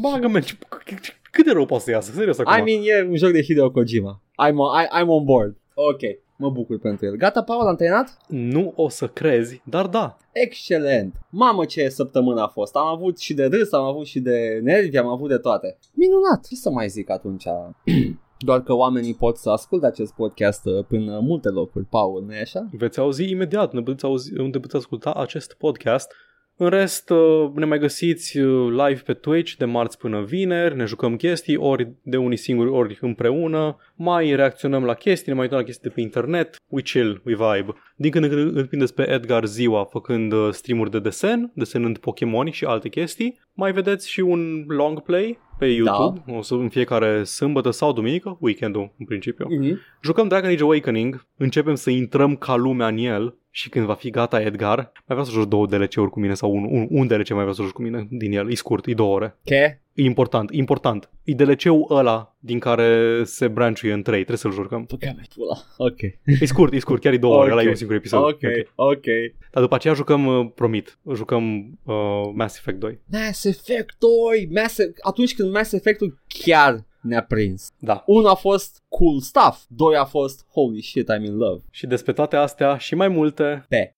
[0.00, 2.12] Bagă, man, ce- c- cât de rău poate să iasă?
[2.12, 2.66] Serios acum.
[2.66, 4.22] I mean, e un joc de Hideo Kojima.
[4.46, 5.56] I'm on, I, I'm on board.
[5.78, 6.00] Ok,
[6.36, 7.16] mă bucur pentru el.
[7.16, 8.16] Gata, Paul, am terminat?
[8.28, 10.16] Nu o să crezi, dar da.
[10.32, 11.14] Excelent!
[11.30, 12.76] Mamă ce săptămână a fost!
[12.76, 15.78] Am avut și de râs, am avut și de nervi, am avut de toate.
[15.94, 16.46] Minunat!
[16.48, 17.44] Ce să mai zic atunci?
[18.46, 22.40] Doar că oamenii pot să asculte acest podcast uh, prin uh, multe locuri, Paul, nu-i
[22.40, 22.68] așa?
[22.72, 26.12] Veți auzi imediat unde puteți, auzi, unde puteți asculta acest podcast.
[26.58, 30.84] În rest, uh, ne mai găsiți uh, live pe Twitch de marți până vineri, ne
[30.84, 35.58] jucăm chestii, ori de unii singuri, ori împreună, mai reacționăm la chestii, ne mai uităm
[35.58, 37.74] la chestii de pe internet, we chill, we vibe.
[37.96, 41.98] Din când în când îl prindeți pe Edgar ziua făcând uh, streamuri de desen, desenând
[41.98, 43.40] Pokémon și alte chestii.
[43.52, 46.32] Mai vedeți și un long play pe YouTube, da.
[46.32, 49.46] o să în fiecare sâmbătă sau duminică, weekendul în principiu.
[49.46, 49.76] Mm-hmm.
[50.02, 54.10] Jucăm Dragon Age Awakening, începem să intrăm ca lumea în el și când va fi
[54.10, 57.28] gata Edgar, mai vreau să joci două DLC-uri cu mine sau un, un, un DLC
[57.28, 59.36] mai vreau să joci cu mine din el, e scurt, e două ore.
[59.42, 59.80] Ce?
[59.96, 61.10] E important, e important.
[61.24, 64.84] E DLC-ul ăla din care se branchuie în trei, trebuie să-l jucăm.
[64.84, 65.56] Păcă mea, pula.
[65.76, 66.00] Ok.
[66.40, 68.22] E scurt, e scurt, chiar e două ore, ăla e un singur episod.
[68.22, 68.40] Ok,
[68.74, 69.04] ok.
[69.52, 71.94] Dar după aceea jucăm, uh, promit, jucăm uh,
[72.34, 73.00] Mass Effect 2.
[73.06, 74.48] Mass Effect 2!
[74.54, 74.78] Mass...
[75.00, 77.72] Atunci când Mass Effect-ul chiar ne-a prins.
[77.78, 78.02] Da.
[78.06, 81.62] Unul a fost cool stuff, doi a fost holy shit I'm in love.
[81.70, 83.95] Și despre toate astea și mai multe Pe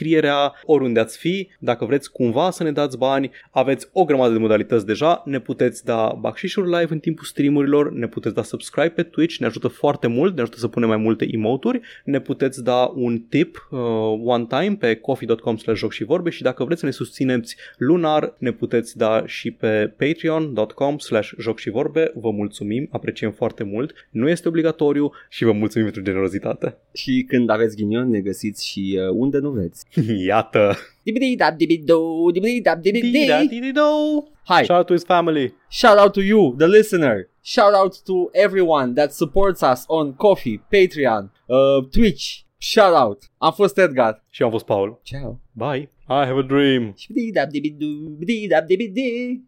[0.00, 1.48] descrierea oriunde ați fi.
[1.58, 5.22] Dacă vreți cumva să ne dați bani, aveți o grămadă de modalități deja.
[5.24, 9.46] Ne puteți da bacșișuri live în timpul streamurilor, ne puteți da subscribe pe Twitch, ne
[9.46, 11.80] ajută foarte mult, ne ajută să punem mai multe emoturi.
[12.04, 13.78] Ne puteți da un tip uh,
[14.24, 18.34] one time pe coffee.com slash joc și vorbe și dacă vreți să ne susțineți lunar,
[18.38, 22.12] ne puteți da și pe patreon.com slash joc și vorbe.
[22.14, 23.92] Vă mulțumim, apreciem foarte mult.
[24.10, 26.76] Nu este obligatoriu și vă mulțumim pentru generozitate.
[26.92, 29.84] și când aveți ghinion ne găsiți și uh, unde nu vreți.
[30.26, 30.76] Iată!
[31.02, 31.98] Dibidi-dab, dibido,
[32.32, 33.10] dibidi-dab, dibidi.
[33.10, 34.28] Dida-didi-do!
[34.46, 35.54] Hi, Shout out to his family!
[35.68, 37.28] shout out to you, the listener.
[37.42, 42.44] Shout out to everyone that supports us on Coffee, Patreon, uh, Twitch.
[42.58, 43.30] Shout out.
[43.38, 44.24] Am fost Edgar.
[44.30, 45.00] Și eu am fost Paul.
[45.02, 45.40] Ciao.
[45.52, 45.88] Bye!
[46.08, 46.94] I have a dream!
[47.08, 47.86] Dibidi-dab, dibido,
[48.18, 49.40] dibidi-dab, dibidi.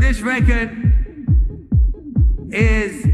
[0.00, 0.70] This record
[2.50, 3.04] is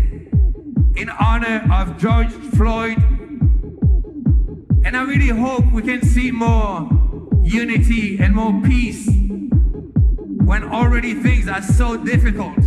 [0.97, 2.97] in honor of George Floyd.
[4.85, 6.89] And I really hope we can see more
[7.43, 9.07] unity and more peace
[10.45, 12.59] when already things are so difficult.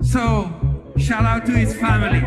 [0.00, 0.50] So,
[0.96, 2.22] shout out to his family.